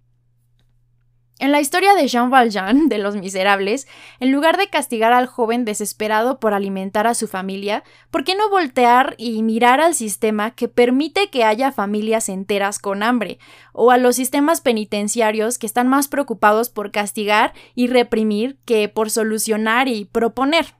En 1.41 1.51
la 1.51 1.59
historia 1.59 1.95
de 1.95 2.07
Jean 2.07 2.29
Valjean, 2.29 2.87
de 2.87 2.99
Los 2.99 3.15
Miserables, 3.15 3.87
en 4.19 4.31
lugar 4.31 4.57
de 4.57 4.69
castigar 4.69 5.11
al 5.11 5.25
joven 5.25 5.65
desesperado 5.65 6.39
por 6.39 6.53
alimentar 6.53 7.07
a 7.07 7.15
su 7.15 7.27
familia, 7.27 7.83
¿por 8.11 8.23
qué 8.23 8.35
no 8.35 8.47
voltear 8.47 9.15
y 9.17 9.41
mirar 9.41 9.81
al 9.81 9.95
sistema 9.95 10.51
que 10.51 10.67
permite 10.67 11.31
que 11.31 11.43
haya 11.43 11.71
familias 11.71 12.29
enteras 12.29 12.77
con 12.77 13.01
hambre? 13.01 13.39
O 13.73 13.89
a 13.89 13.97
los 13.97 14.17
sistemas 14.17 14.61
penitenciarios 14.61 15.57
que 15.57 15.65
están 15.65 15.87
más 15.87 16.07
preocupados 16.07 16.69
por 16.69 16.91
castigar 16.91 17.53
y 17.73 17.87
reprimir 17.87 18.59
que 18.63 18.87
por 18.87 19.09
solucionar 19.09 19.87
y 19.87 20.05
proponer 20.05 20.75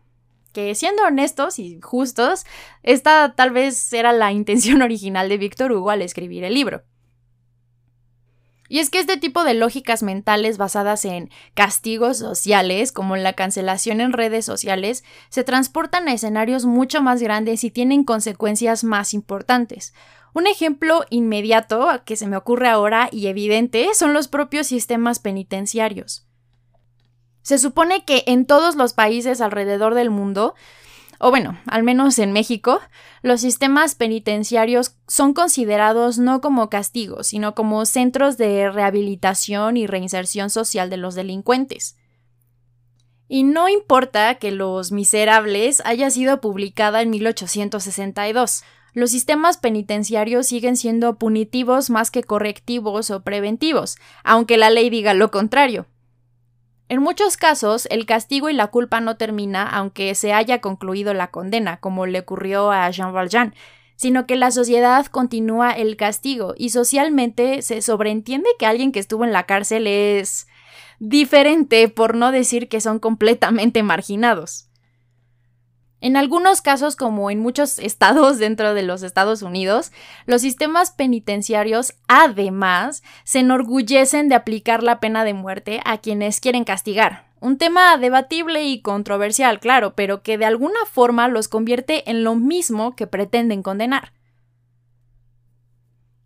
que 0.51 0.75
siendo 0.75 1.03
honestos 1.03 1.59
y 1.59 1.79
justos, 1.81 2.45
esta 2.83 3.33
tal 3.35 3.51
vez 3.51 3.91
era 3.93 4.11
la 4.13 4.31
intención 4.31 4.81
original 4.83 5.29
de 5.29 5.37
Víctor 5.37 5.71
Hugo 5.71 5.91
al 5.91 6.01
escribir 6.01 6.43
el 6.43 6.53
libro. 6.53 6.83
Y 8.71 8.79
es 8.79 8.89
que 8.89 8.99
este 8.99 9.17
tipo 9.17 9.43
de 9.43 9.53
lógicas 9.53 10.01
mentales 10.01 10.57
basadas 10.57 11.03
en 11.03 11.29
castigos 11.55 12.19
sociales, 12.19 12.93
como 12.93 13.17
la 13.17 13.33
cancelación 13.33 13.99
en 13.99 14.13
redes 14.13 14.45
sociales, 14.45 15.03
se 15.27 15.43
transportan 15.43 16.07
a 16.07 16.13
escenarios 16.13 16.65
mucho 16.65 17.01
más 17.01 17.21
grandes 17.21 17.65
y 17.65 17.69
tienen 17.69 18.05
consecuencias 18.05 18.85
más 18.85 19.13
importantes. 19.13 19.93
Un 20.33 20.47
ejemplo 20.47 21.03
inmediato 21.09 21.89
que 22.05 22.15
se 22.15 22.27
me 22.27 22.37
ocurre 22.37 22.69
ahora 22.69 23.09
y 23.11 23.27
evidente 23.27 23.89
son 23.93 24.13
los 24.13 24.29
propios 24.29 24.67
sistemas 24.67 25.19
penitenciarios. 25.19 26.31
Se 27.41 27.58
supone 27.58 28.06
que 28.06 28.23
en 28.27 28.45
todos 28.45 28.75
los 28.75 28.93
países 28.93 29.41
alrededor 29.41 29.95
del 29.95 30.10
mundo, 30.10 30.56
o 31.19 31.30
bueno, 31.30 31.60
al 31.67 31.84
menos 31.84 32.17
en 32.19 32.32
México, 32.32 32.80
los 33.21 33.41
sistemas 33.41 33.95
penitenciarios 33.95 34.95
son 35.08 35.34
considerados 35.34 36.17
no 36.17 36.41
como 36.41 36.69
castigos, 36.69 37.27
sino 37.27 37.54
como 37.54 37.86
centros 37.86 38.38
de 38.38 38.69
rehabilitación 38.69 39.77
y 39.77 39.86
reinserción 39.88 40.49
social 40.49 40.89
de 40.89 40.97
los 40.97 41.15
delincuentes. 41.15 41.95
Y 43.27 43.43
no 43.43 43.69
importa 43.69 44.36
que 44.36 44.51
Los 44.51 44.91
Miserables 44.91 45.82
haya 45.86 46.10
sido 46.10 46.41
publicada 46.41 47.01
en 47.01 47.12
1862, 47.12 48.63
los 48.93 49.12
sistemas 49.12 49.58
penitenciarios 49.58 50.47
siguen 50.47 50.75
siendo 50.75 51.17
punitivos 51.17 51.89
más 51.89 52.12
que 52.12 52.23
correctivos 52.23 53.10
o 53.10 53.23
preventivos, 53.23 53.97
aunque 54.25 54.58
la 54.58 54.69
ley 54.69 54.89
diga 54.89 55.13
lo 55.13 55.32
contrario. 55.32 55.86
En 56.91 57.01
muchos 57.01 57.38
casos, 57.38 57.88
el 57.89 58.06
castigo 58.06 58.49
y 58.49 58.54
la 58.54 58.67
culpa 58.67 58.99
no 58.99 59.15
termina 59.15 59.65
aunque 59.65 60.13
se 60.13 60.34
haya 60.34 60.60
concluido 60.60 61.13
la 61.13 61.32
condena, 61.32 61.80
como 61.80 62.06
le 62.06 62.19
ocurrió 62.19 62.69
a 62.69 62.89
Jean 62.91 63.13
Valjean, 63.13 63.56
sino 63.95 64.27
que 64.27 64.36
la 64.36 64.51
sociedad 64.51 65.06
continúa 65.06 65.71
el 65.71 65.95
castigo 65.95 66.54
y 66.58 66.71
socialmente 66.71 67.62
se 67.62 67.82
sobreentiende 67.82 68.49
que 68.60 68.65
alguien 68.65 68.91
que 68.91 68.99
estuvo 68.99 69.23
en 69.23 69.32
la 69.32 69.45
cárcel 69.45 69.88
es 69.88 70.47
diferente, 70.99 71.88
por 71.88 72.13
no 72.13 72.34
decir 72.34 72.67
que 72.67 72.82
son 72.82 72.99
completamente 72.99 73.84
marginados. 73.84 74.67
En 76.01 76.17
algunos 76.17 76.61
casos, 76.61 76.95
como 76.95 77.29
en 77.29 77.39
muchos 77.39 77.79
estados 77.79 78.39
dentro 78.39 78.73
de 78.73 78.83
los 78.83 79.03
Estados 79.03 79.43
Unidos, 79.43 79.91
los 80.25 80.41
sistemas 80.41 80.91
penitenciarios 80.91 81.93
además 82.07 83.03
se 83.23 83.39
enorgullecen 83.39 84.27
de 84.27 84.35
aplicar 84.35 84.83
la 84.83 84.99
pena 84.99 85.23
de 85.23 85.33
muerte 85.33 85.79
a 85.85 85.99
quienes 85.99 86.41
quieren 86.41 86.65
castigar. 86.65 87.29
Un 87.39 87.57
tema 87.57 87.97
debatible 87.97 88.65
y 88.65 88.81
controversial, 88.81 89.59
claro, 89.59 89.95
pero 89.95 90.21
que 90.21 90.37
de 90.37 90.45
alguna 90.45 90.85
forma 90.91 91.27
los 91.27 91.47
convierte 91.47 92.09
en 92.09 92.23
lo 92.23 92.35
mismo 92.35 92.95
que 92.95 93.07
pretenden 93.07 93.63
condenar. 93.63 94.13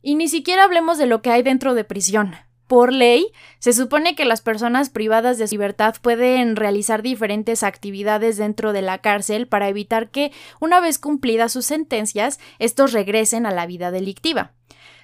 Y 0.01 0.15
ni 0.15 0.27
siquiera 0.27 0.65
hablemos 0.65 0.97
de 0.97 1.07
lo 1.07 1.21
que 1.21 1.31
hay 1.31 1.41
dentro 1.41 1.73
de 1.73 1.83
prisión. 1.83 2.35
Por 2.67 2.91
ley, 2.91 3.31
se 3.59 3.73
supone 3.73 4.15
que 4.15 4.25
las 4.25 4.41
personas 4.41 4.89
privadas 4.89 5.37
de 5.37 5.47
libertad 5.47 5.95
pueden 6.01 6.55
realizar 6.55 7.03
diferentes 7.03 7.61
actividades 7.61 8.37
dentro 8.37 8.73
de 8.73 8.81
la 8.81 8.97
cárcel 8.99 9.47
para 9.47 9.69
evitar 9.69 10.09
que, 10.09 10.31
una 10.59 10.79
vez 10.79 10.97
cumplidas 10.97 11.51
sus 11.51 11.65
sentencias, 11.65 12.39
estos 12.57 12.91
regresen 12.91 13.45
a 13.45 13.51
la 13.51 13.67
vida 13.67 13.91
delictiva. 13.91 14.51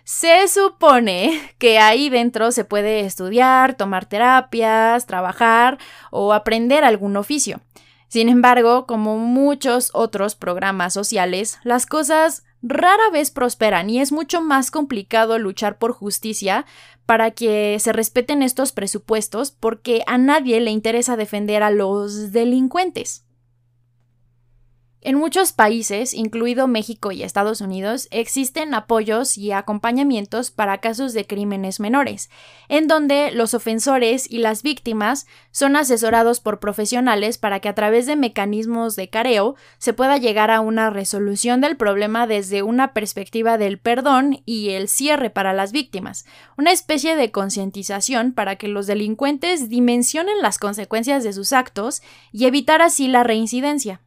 Se 0.03 0.47
supone 0.47 1.39
que 1.59 1.77
ahí 1.77 2.09
dentro 2.09 2.51
se 2.51 2.65
puede 2.65 3.01
estudiar, 3.01 3.75
tomar 3.75 4.07
terapias, 4.07 5.05
trabajar 5.05 5.77
o 6.09 6.33
aprender 6.33 6.83
algún 6.83 7.15
oficio. 7.15 7.61
Sin 8.07 8.27
embargo, 8.27 8.87
como 8.87 9.17
muchos 9.19 9.91
otros 9.93 10.35
programas 10.35 10.93
sociales, 10.93 11.59
las 11.63 11.85
cosas 11.85 12.43
rara 12.61 13.09
vez 13.11 13.31
prosperan 13.31 13.89
y 13.89 14.01
es 14.01 14.11
mucho 14.11 14.41
más 14.41 14.69
complicado 14.69 15.39
luchar 15.39 15.77
por 15.77 15.93
justicia 15.93 16.65
para 17.05 17.31
que 17.31 17.77
se 17.79 17.93
respeten 17.93 18.41
estos 18.43 18.71
presupuestos 18.71 19.51
porque 19.51 20.03
a 20.07 20.17
nadie 20.17 20.59
le 20.61 20.71
interesa 20.71 21.17
defender 21.17 21.63
a 21.63 21.71
los 21.71 22.31
delincuentes. 22.31 23.25
En 25.03 25.17
muchos 25.17 25.51
países, 25.51 26.13
incluido 26.13 26.67
México 26.67 27.11
y 27.11 27.23
Estados 27.23 27.59
Unidos, 27.59 28.07
existen 28.11 28.75
apoyos 28.75 29.35
y 29.35 29.51
acompañamientos 29.51 30.51
para 30.51 30.77
casos 30.77 31.13
de 31.13 31.25
crímenes 31.25 31.79
menores, 31.79 32.29
en 32.69 32.87
donde 32.87 33.31
los 33.31 33.55
ofensores 33.55 34.29
y 34.29 34.37
las 34.37 34.61
víctimas 34.61 35.25
son 35.49 35.75
asesorados 35.75 36.39
por 36.39 36.59
profesionales 36.59 37.39
para 37.39 37.59
que 37.61 37.67
a 37.67 37.73
través 37.73 38.05
de 38.05 38.15
mecanismos 38.15 38.95
de 38.95 39.09
careo 39.09 39.55
se 39.79 39.93
pueda 39.93 40.17
llegar 40.17 40.51
a 40.51 40.61
una 40.61 40.91
resolución 40.91 41.61
del 41.61 41.77
problema 41.77 42.27
desde 42.27 42.61
una 42.61 42.93
perspectiva 42.93 43.57
del 43.57 43.79
perdón 43.79 44.43
y 44.45 44.69
el 44.69 44.87
cierre 44.87 45.31
para 45.31 45.51
las 45.51 45.71
víctimas, 45.71 46.25
una 46.59 46.71
especie 46.71 47.15
de 47.15 47.31
concientización 47.31 48.33
para 48.33 48.57
que 48.57 48.67
los 48.67 48.85
delincuentes 48.85 49.67
dimensionen 49.67 50.43
las 50.43 50.59
consecuencias 50.59 51.23
de 51.23 51.33
sus 51.33 51.53
actos 51.53 52.03
y 52.31 52.45
evitar 52.45 52.83
así 52.83 53.07
la 53.07 53.23
reincidencia. 53.23 53.99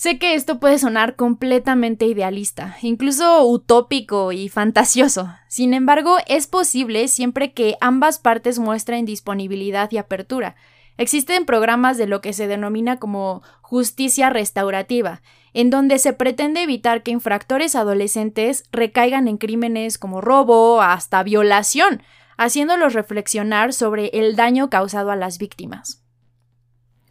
Sé 0.00 0.18
que 0.18 0.32
esto 0.34 0.60
puede 0.60 0.78
sonar 0.78 1.14
completamente 1.14 2.06
idealista, 2.06 2.74
incluso 2.80 3.44
utópico 3.44 4.32
y 4.32 4.48
fantasioso. 4.48 5.34
Sin 5.46 5.74
embargo, 5.74 6.16
es 6.26 6.46
posible 6.46 7.06
siempre 7.06 7.52
que 7.52 7.76
ambas 7.82 8.18
partes 8.18 8.58
muestren 8.58 9.04
disponibilidad 9.04 9.92
y 9.92 9.98
apertura. 9.98 10.56
Existen 10.96 11.44
programas 11.44 11.98
de 11.98 12.06
lo 12.06 12.22
que 12.22 12.32
se 12.32 12.46
denomina 12.46 12.98
como 12.98 13.42
justicia 13.60 14.30
restaurativa, 14.30 15.20
en 15.52 15.68
donde 15.68 15.98
se 15.98 16.14
pretende 16.14 16.62
evitar 16.62 17.02
que 17.02 17.10
infractores 17.10 17.76
adolescentes 17.76 18.64
recaigan 18.72 19.28
en 19.28 19.36
crímenes 19.36 19.98
como 19.98 20.22
robo 20.22 20.80
hasta 20.80 21.22
violación, 21.22 22.02
haciéndolos 22.38 22.94
reflexionar 22.94 23.74
sobre 23.74 24.06
el 24.14 24.34
daño 24.34 24.70
causado 24.70 25.10
a 25.10 25.16
las 25.16 25.36
víctimas. 25.36 26.02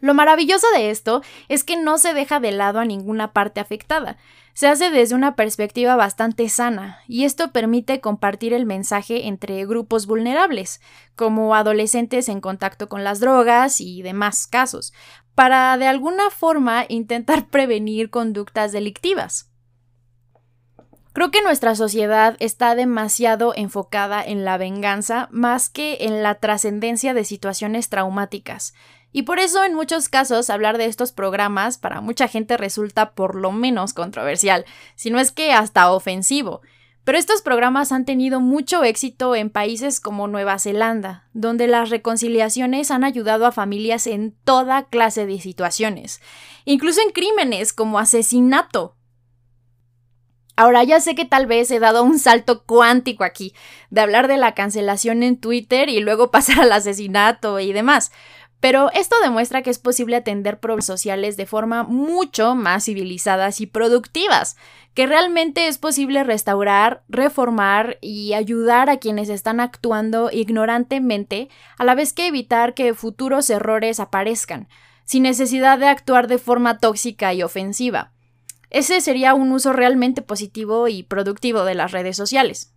Lo 0.00 0.14
maravilloso 0.14 0.66
de 0.74 0.90
esto 0.90 1.22
es 1.48 1.62
que 1.62 1.76
no 1.76 1.98
se 1.98 2.14
deja 2.14 2.40
de 2.40 2.52
lado 2.52 2.78
a 2.80 2.84
ninguna 2.84 3.32
parte 3.32 3.60
afectada. 3.60 4.16
Se 4.54 4.66
hace 4.66 4.90
desde 4.90 5.14
una 5.14 5.36
perspectiva 5.36 5.94
bastante 5.94 6.48
sana, 6.48 7.00
y 7.06 7.24
esto 7.24 7.52
permite 7.52 8.00
compartir 8.00 8.52
el 8.52 8.66
mensaje 8.66 9.28
entre 9.28 9.64
grupos 9.66 10.06
vulnerables, 10.06 10.80
como 11.14 11.54
adolescentes 11.54 12.28
en 12.28 12.40
contacto 12.40 12.88
con 12.88 13.04
las 13.04 13.20
drogas 13.20 13.80
y 13.80 14.02
demás 14.02 14.46
casos, 14.46 14.92
para 15.34 15.76
de 15.78 15.86
alguna 15.86 16.30
forma 16.30 16.84
intentar 16.88 17.46
prevenir 17.50 18.10
conductas 18.10 18.72
delictivas. 18.72 19.50
Creo 21.12 21.32
que 21.32 21.42
nuestra 21.42 21.74
sociedad 21.74 22.36
está 22.38 22.76
demasiado 22.76 23.52
enfocada 23.56 24.22
en 24.22 24.44
la 24.44 24.58
venganza 24.58 25.28
más 25.32 25.68
que 25.68 25.98
en 26.02 26.22
la 26.22 26.36
trascendencia 26.36 27.14
de 27.14 27.24
situaciones 27.24 27.88
traumáticas, 27.88 28.74
y 29.12 29.22
por 29.22 29.38
eso 29.38 29.64
en 29.64 29.74
muchos 29.74 30.08
casos 30.08 30.50
hablar 30.50 30.78
de 30.78 30.86
estos 30.86 31.12
programas 31.12 31.78
para 31.78 32.00
mucha 32.00 32.28
gente 32.28 32.56
resulta 32.56 33.12
por 33.12 33.34
lo 33.34 33.52
menos 33.52 33.92
controversial, 33.92 34.64
si 34.94 35.10
no 35.10 35.18
es 35.18 35.32
que 35.32 35.52
hasta 35.52 35.90
ofensivo. 35.90 36.60
Pero 37.04 37.18
estos 37.18 37.42
programas 37.42 37.92
han 37.92 38.04
tenido 38.04 38.40
mucho 38.40 38.84
éxito 38.84 39.34
en 39.34 39.50
países 39.50 40.00
como 40.00 40.28
Nueva 40.28 40.58
Zelanda, 40.58 41.28
donde 41.32 41.66
las 41.66 41.90
reconciliaciones 41.90 42.90
han 42.90 43.04
ayudado 43.04 43.46
a 43.46 43.52
familias 43.52 44.06
en 44.06 44.36
toda 44.44 44.84
clase 44.84 45.26
de 45.26 45.40
situaciones, 45.40 46.20
incluso 46.64 47.00
en 47.00 47.10
crímenes 47.10 47.72
como 47.72 47.98
asesinato. 47.98 48.96
Ahora 50.56 50.84
ya 50.84 51.00
sé 51.00 51.14
que 51.14 51.24
tal 51.24 51.46
vez 51.46 51.70
he 51.70 51.78
dado 51.78 52.02
un 52.02 52.18
salto 52.18 52.64
cuántico 52.64 53.24
aquí, 53.24 53.54
de 53.88 54.02
hablar 54.02 54.28
de 54.28 54.36
la 54.36 54.52
cancelación 54.52 55.22
en 55.22 55.38
Twitter 55.38 55.88
y 55.88 56.00
luego 56.00 56.30
pasar 56.30 56.60
al 56.60 56.72
asesinato 56.72 57.60
y 57.60 57.72
demás, 57.72 58.12
pero 58.60 58.90
esto 58.92 59.16
demuestra 59.22 59.62
que 59.62 59.70
es 59.70 59.78
posible 59.78 60.16
atender 60.16 60.60
problemas 60.60 60.84
sociales 60.84 61.36
de 61.38 61.46
forma 61.46 61.82
mucho 61.82 62.54
más 62.54 62.84
civilizadas 62.84 63.60
y 63.62 63.66
productivas, 63.66 64.56
que 64.92 65.06
realmente 65.06 65.66
es 65.66 65.78
posible 65.78 66.24
restaurar, 66.24 67.02
reformar 67.08 67.96
y 68.02 68.34
ayudar 68.34 68.90
a 68.90 68.98
quienes 68.98 69.30
están 69.30 69.60
actuando 69.60 70.30
ignorantemente, 70.30 71.48
a 71.78 71.84
la 71.84 71.94
vez 71.94 72.12
que 72.12 72.26
evitar 72.26 72.74
que 72.74 72.92
futuros 72.92 73.48
errores 73.48 73.98
aparezcan, 73.98 74.68
sin 75.04 75.22
necesidad 75.22 75.78
de 75.78 75.88
actuar 75.88 76.28
de 76.28 76.38
forma 76.38 76.78
tóxica 76.78 77.32
y 77.32 77.42
ofensiva. 77.42 78.12
Ese 78.68 79.00
sería 79.00 79.34
un 79.34 79.52
uso 79.52 79.72
realmente 79.72 80.22
positivo 80.22 80.86
y 80.86 81.02
productivo 81.02 81.64
de 81.64 81.74
las 81.74 81.92
redes 81.92 82.16
sociales. 82.16 82.74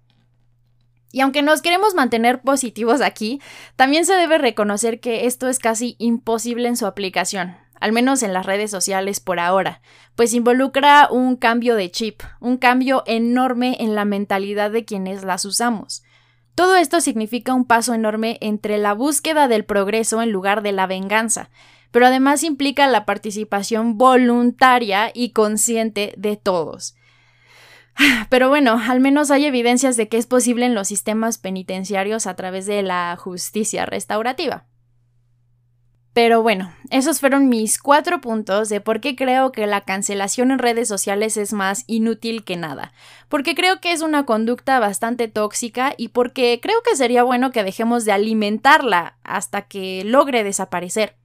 Y 1.13 1.21
aunque 1.21 1.43
nos 1.43 1.61
queremos 1.61 1.93
mantener 1.93 2.41
positivos 2.41 2.99
aquí, 2.99 3.39
también 3.75 4.03
se 4.03 4.15
debe 4.15 4.39
reconocer 4.39 4.99
que 4.99 5.27
esto 5.27 5.47
es 5.47 5.59
casi 5.59 5.95
imposible 5.99 6.67
en 6.67 6.75
su 6.75 6.87
aplicación, 6.87 7.55
al 7.79 7.91
menos 7.91 8.23
en 8.23 8.33
las 8.33 8.47
redes 8.47 8.71
sociales 8.71 9.19
por 9.19 9.39
ahora, 9.39 9.83
pues 10.15 10.33
involucra 10.33 11.07
un 11.11 11.35
cambio 11.35 11.75
de 11.75 11.91
chip, 11.91 12.23
un 12.39 12.57
cambio 12.57 13.03
enorme 13.05 13.77
en 13.79 13.93
la 13.93 14.05
mentalidad 14.05 14.71
de 14.71 14.85
quienes 14.85 15.23
las 15.23 15.45
usamos. 15.45 16.01
Todo 16.55 16.77
esto 16.77 16.99
significa 16.99 17.53
un 17.53 17.65
paso 17.65 17.93
enorme 17.93 18.39
entre 18.41 18.79
la 18.79 18.93
búsqueda 18.93 19.47
del 19.47 19.65
progreso 19.65 20.19
en 20.23 20.31
lugar 20.31 20.63
de 20.63 20.71
la 20.71 20.87
venganza, 20.87 21.51
pero 21.91 22.07
además 22.07 22.41
implica 22.41 22.87
la 22.87 23.05
participación 23.05 23.99
voluntaria 23.99 25.11
y 25.13 25.29
consciente 25.29 26.15
de 26.17 26.37
todos. 26.37 26.95
Pero 28.29 28.49
bueno, 28.49 28.81
al 28.87 28.99
menos 28.99 29.31
hay 29.31 29.45
evidencias 29.45 29.97
de 29.97 30.07
que 30.07 30.17
es 30.17 30.25
posible 30.25 30.65
en 30.65 30.75
los 30.75 30.87
sistemas 30.87 31.37
penitenciarios 31.37 32.27
a 32.27 32.35
través 32.35 32.65
de 32.65 32.81
la 32.83 33.15
justicia 33.17 33.85
restaurativa. 33.85 34.65
Pero 36.13 36.43
bueno, 36.43 36.71
esos 36.91 37.19
fueron 37.19 37.49
mis 37.49 37.79
cuatro 37.79 38.21
puntos 38.21 38.69
de 38.69 38.79
por 38.81 39.01
qué 39.01 39.15
creo 39.15 39.51
que 39.51 39.65
la 39.65 39.81
cancelación 39.81 40.51
en 40.51 40.59
redes 40.59 40.87
sociales 40.87 41.37
es 41.37 41.53
más 41.53 41.85
inútil 41.87 42.43
que 42.43 42.55
nada. 42.55 42.93
Porque 43.29 43.55
creo 43.55 43.81
que 43.81 43.91
es 43.91 44.03
una 44.03 44.23
conducta 44.23 44.79
bastante 44.79 45.27
tóxica 45.27 45.95
y 45.97 46.09
porque 46.09 46.59
creo 46.61 46.83
que 46.83 46.95
sería 46.95 47.23
bueno 47.23 47.49
que 47.49 47.63
dejemos 47.63 48.05
de 48.05 48.11
alimentarla 48.11 49.17
hasta 49.23 49.63
que 49.63 50.03
logre 50.05 50.43
desaparecer. 50.43 51.15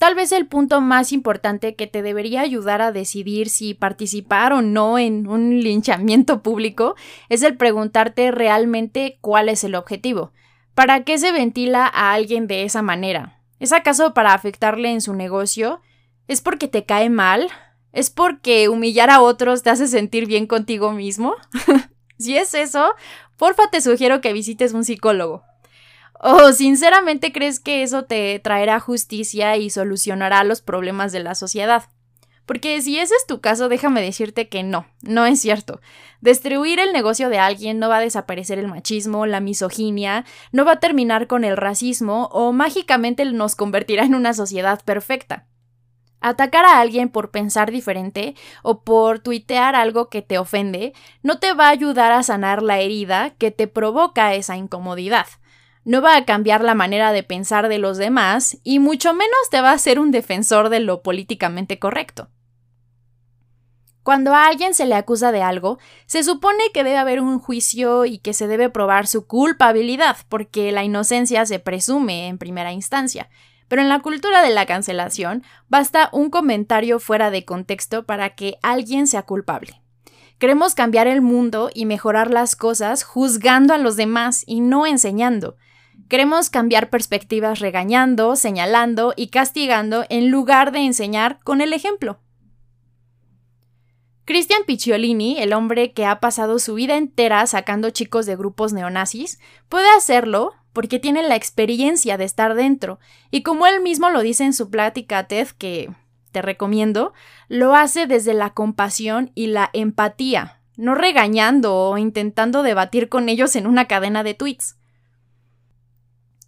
Tal 0.00 0.14
vez 0.14 0.32
el 0.32 0.46
punto 0.46 0.80
más 0.80 1.12
importante 1.12 1.74
que 1.76 1.86
te 1.86 2.00
debería 2.00 2.40
ayudar 2.40 2.80
a 2.80 2.90
decidir 2.90 3.50
si 3.50 3.74
participar 3.74 4.54
o 4.54 4.62
no 4.62 4.98
en 4.98 5.26
un 5.26 5.60
linchamiento 5.60 6.42
público 6.42 6.94
es 7.28 7.42
el 7.42 7.58
preguntarte 7.58 8.30
realmente 8.30 9.18
cuál 9.20 9.50
es 9.50 9.62
el 9.62 9.74
objetivo. 9.74 10.32
¿Para 10.74 11.04
qué 11.04 11.18
se 11.18 11.32
ventila 11.32 11.84
a 11.84 12.14
alguien 12.14 12.46
de 12.46 12.62
esa 12.62 12.80
manera? 12.80 13.42
¿Es 13.58 13.74
acaso 13.74 14.14
para 14.14 14.32
afectarle 14.32 14.90
en 14.90 15.02
su 15.02 15.12
negocio? 15.12 15.82
¿Es 16.28 16.40
porque 16.40 16.66
te 16.66 16.86
cae 16.86 17.10
mal? 17.10 17.50
¿Es 17.92 18.08
porque 18.08 18.70
humillar 18.70 19.10
a 19.10 19.20
otros 19.20 19.62
te 19.62 19.68
hace 19.68 19.86
sentir 19.86 20.24
bien 20.26 20.46
contigo 20.46 20.92
mismo? 20.92 21.34
si 22.18 22.38
es 22.38 22.54
eso, 22.54 22.94
porfa 23.36 23.68
te 23.70 23.82
sugiero 23.82 24.22
que 24.22 24.32
visites 24.32 24.72
un 24.72 24.86
psicólogo. 24.86 25.44
¿O 26.22 26.52
sinceramente 26.52 27.32
crees 27.32 27.60
que 27.60 27.82
eso 27.82 28.02
te 28.04 28.38
traerá 28.40 28.78
justicia 28.78 29.56
y 29.56 29.70
solucionará 29.70 30.44
los 30.44 30.60
problemas 30.60 31.12
de 31.12 31.20
la 31.20 31.34
sociedad? 31.34 31.84
Porque 32.44 32.82
si 32.82 32.98
ese 32.98 33.14
es 33.14 33.26
tu 33.26 33.40
caso, 33.40 33.70
déjame 33.70 34.02
decirte 34.02 34.48
que 34.50 34.62
no, 34.62 34.84
no 35.00 35.24
es 35.24 35.40
cierto. 35.40 35.80
Destruir 36.20 36.78
el 36.78 36.92
negocio 36.92 37.30
de 37.30 37.38
alguien 37.38 37.78
no 37.78 37.88
va 37.88 37.98
a 37.98 38.02
desaparecer 38.02 38.58
el 38.58 38.68
machismo, 38.68 39.24
la 39.24 39.40
misoginia, 39.40 40.26
no 40.52 40.66
va 40.66 40.72
a 40.72 40.80
terminar 40.80 41.26
con 41.26 41.42
el 41.42 41.56
racismo 41.56 42.28
o 42.32 42.52
mágicamente 42.52 43.24
nos 43.24 43.56
convertirá 43.56 44.04
en 44.04 44.14
una 44.14 44.34
sociedad 44.34 44.82
perfecta. 44.84 45.46
Atacar 46.20 46.66
a 46.66 46.80
alguien 46.80 47.08
por 47.08 47.30
pensar 47.30 47.70
diferente 47.70 48.34
o 48.62 48.84
por 48.84 49.20
tuitear 49.20 49.74
algo 49.74 50.10
que 50.10 50.20
te 50.20 50.36
ofende 50.36 50.92
no 51.22 51.38
te 51.38 51.54
va 51.54 51.68
a 51.68 51.70
ayudar 51.70 52.12
a 52.12 52.22
sanar 52.22 52.62
la 52.62 52.80
herida 52.80 53.30
que 53.38 53.50
te 53.50 53.68
provoca 53.68 54.34
esa 54.34 54.58
incomodidad 54.58 55.26
no 55.84 56.02
va 56.02 56.16
a 56.16 56.24
cambiar 56.24 56.62
la 56.62 56.74
manera 56.74 57.12
de 57.12 57.22
pensar 57.22 57.68
de 57.68 57.78
los 57.78 57.96
demás 57.96 58.58
y 58.62 58.78
mucho 58.78 59.14
menos 59.14 59.50
te 59.50 59.60
va 59.60 59.72
a 59.72 59.78
ser 59.78 59.98
un 59.98 60.10
defensor 60.10 60.68
de 60.68 60.80
lo 60.80 61.02
políticamente 61.02 61.78
correcto. 61.78 62.28
Cuando 64.02 64.34
a 64.34 64.46
alguien 64.46 64.74
se 64.74 64.86
le 64.86 64.94
acusa 64.94 65.30
de 65.30 65.42
algo, 65.42 65.78
se 66.06 66.22
supone 66.22 66.64
que 66.72 66.84
debe 66.84 66.96
haber 66.96 67.20
un 67.20 67.38
juicio 67.38 68.06
y 68.06 68.18
que 68.18 68.32
se 68.32 68.46
debe 68.46 68.70
probar 68.70 69.06
su 69.06 69.26
culpabilidad, 69.26 70.16
porque 70.28 70.72
la 70.72 70.84
inocencia 70.84 71.44
se 71.44 71.58
presume 71.58 72.28
en 72.28 72.38
primera 72.38 72.72
instancia. 72.72 73.28
Pero 73.68 73.82
en 73.82 73.88
la 73.88 74.00
cultura 74.00 74.42
de 74.42 74.50
la 74.50 74.66
cancelación, 74.66 75.44
basta 75.68 76.08
un 76.12 76.30
comentario 76.30 76.98
fuera 76.98 77.30
de 77.30 77.44
contexto 77.44 78.04
para 78.04 78.34
que 78.34 78.56
alguien 78.62 79.06
sea 79.06 79.22
culpable. 79.22 79.80
Queremos 80.38 80.74
cambiar 80.74 81.06
el 81.06 81.20
mundo 81.20 81.70
y 81.72 81.84
mejorar 81.84 82.30
las 82.30 82.56
cosas 82.56 83.04
juzgando 83.04 83.74
a 83.74 83.78
los 83.78 83.96
demás 83.96 84.42
y 84.46 84.60
no 84.60 84.86
enseñando. 84.86 85.56
Queremos 86.10 86.50
cambiar 86.50 86.90
perspectivas 86.90 87.60
regañando, 87.60 88.34
señalando 88.34 89.14
y 89.14 89.28
castigando 89.28 90.06
en 90.08 90.28
lugar 90.28 90.72
de 90.72 90.80
enseñar 90.80 91.38
con 91.44 91.60
el 91.60 91.72
ejemplo. 91.72 92.18
Christian 94.24 94.64
Picciolini, 94.66 95.38
el 95.38 95.52
hombre 95.52 95.92
que 95.92 96.06
ha 96.06 96.18
pasado 96.18 96.58
su 96.58 96.74
vida 96.74 96.96
entera 96.96 97.46
sacando 97.46 97.90
chicos 97.90 98.26
de 98.26 98.34
grupos 98.34 98.72
neonazis, 98.72 99.38
puede 99.68 99.88
hacerlo 99.96 100.52
porque 100.72 100.98
tiene 100.98 101.22
la 101.22 101.36
experiencia 101.36 102.16
de 102.16 102.24
estar 102.24 102.56
dentro, 102.56 102.98
y 103.30 103.44
como 103.44 103.68
él 103.68 103.80
mismo 103.80 104.10
lo 104.10 104.20
dice 104.22 104.42
en 104.42 104.52
su 104.52 104.68
plática 104.68 105.28
TED, 105.28 105.46
que 105.58 105.94
te 106.32 106.42
recomiendo, 106.42 107.12
lo 107.46 107.76
hace 107.76 108.08
desde 108.08 108.34
la 108.34 108.50
compasión 108.50 109.30
y 109.36 109.46
la 109.46 109.70
empatía, 109.74 110.60
no 110.76 110.96
regañando 110.96 111.72
o 111.76 111.98
intentando 111.98 112.64
debatir 112.64 113.08
con 113.08 113.28
ellos 113.28 113.54
en 113.54 113.68
una 113.68 113.86
cadena 113.86 114.24
de 114.24 114.34
tweets. 114.34 114.79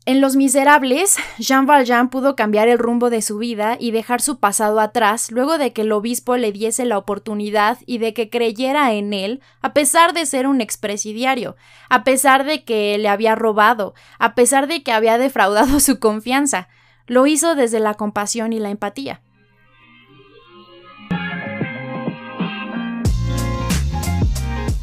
En 0.05 0.21
Los 0.21 0.35
Miserables, 0.35 1.17
Jean 1.39 1.65
Valjean 1.65 2.11
pudo 2.11 2.35
cambiar 2.35 2.67
el 2.67 2.79
rumbo 2.79 3.09
de 3.09 3.23
su 3.23 3.39
vida 3.39 3.77
y 3.79 3.93
dejar 3.93 4.21
su 4.21 4.41
pasado 4.41 4.81
atrás 4.81 5.31
luego 5.31 5.59
de 5.59 5.73
que 5.73 5.83
el 5.83 5.93
obispo 5.93 6.37
le 6.37 6.51
diese 6.51 6.85
la 6.85 6.99
oportunidad 6.99 7.79
y 7.87 7.99
de 7.99 8.13
que 8.13 8.29
creyera 8.29 8.95
en 8.95 9.13
él, 9.13 9.41
a 9.61 9.73
pesar 9.73 10.13
de 10.13 10.27
ser 10.27 10.49
un 10.49 10.61
expresidiario, 10.61 11.55
a 11.89 12.03
pesar 12.03 12.43
de 12.43 12.65
que 12.65 12.99
le 12.99 13.09
había 13.09 13.37
robado, 13.37 13.95
a 14.19 14.35
pesar 14.35 14.67
de 14.67 14.83
que 14.83 14.91
había 14.91 15.19
defraudado 15.19 15.79
su 15.79 16.01
confianza. 16.01 16.69
Lo 17.07 17.29
hizo 17.29 17.55
desde 17.55 17.79
la 17.79 17.95
compasión 17.95 18.53
y 18.53 18.59
la 18.59 18.71
empatía. 18.71 19.21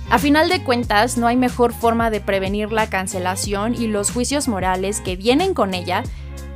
A 0.09 0.17
final 0.17 0.49
de 0.49 0.63
cuentas, 0.63 1.17
no 1.17 1.27
hay 1.27 1.37
mejor 1.37 1.71
forma 1.71 2.09
de 2.09 2.19
prevenir 2.19 2.71
la 2.71 2.89
cancelación 2.89 3.75
y 3.75 3.87
los 3.87 4.09
juicios 4.09 4.47
morales 4.47 5.01
que 5.01 5.15
vienen 5.15 5.53
con 5.53 5.75
ella 5.75 6.03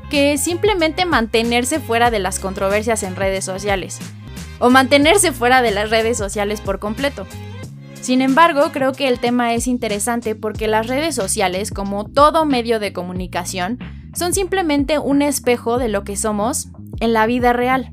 que 0.09 0.37
simplemente 0.37 1.05
mantenerse 1.05 1.79
fuera 1.79 2.09
de 2.09 2.19
las 2.19 2.39
controversias 2.39 3.03
en 3.03 3.15
redes 3.15 3.45
sociales, 3.45 3.99
o 4.59 4.69
mantenerse 4.69 5.31
fuera 5.31 5.61
de 5.61 5.71
las 5.71 5.89
redes 5.91 6.17
sociales 6.17 6.61
por 6.61 6.79
completo. 6.79 7.27
Sin 8.01 8.21
embargo, 8.21 8.71
creo 8.71 8.91
que 8.91 9.07
el 9.07 9.19
tema 9.19 9.53
es 9.53 9.67
interesante 9.67 10.35
porque 10.35 10.67
las 10.67 10.87
redes 10.87 11.15
sociales, 11.15 11.71
como 11.71 12.05
todo 12.05 12.45
medio 12.45 12.79
de 12.79 12.91
comunicación, 12.91 13.79
son 14.15 14.33
simplemente 14.33 14.99
un 14.99 15.21
espejo 15.21 15.77
de 15.77 15.89
lo 15.89 16.03
que 16.03 16.17
somos 16.17 16.69
en 16.99 17.13
la 17.13 17.25
vida 17.25 17.53
real. 17.53 17.91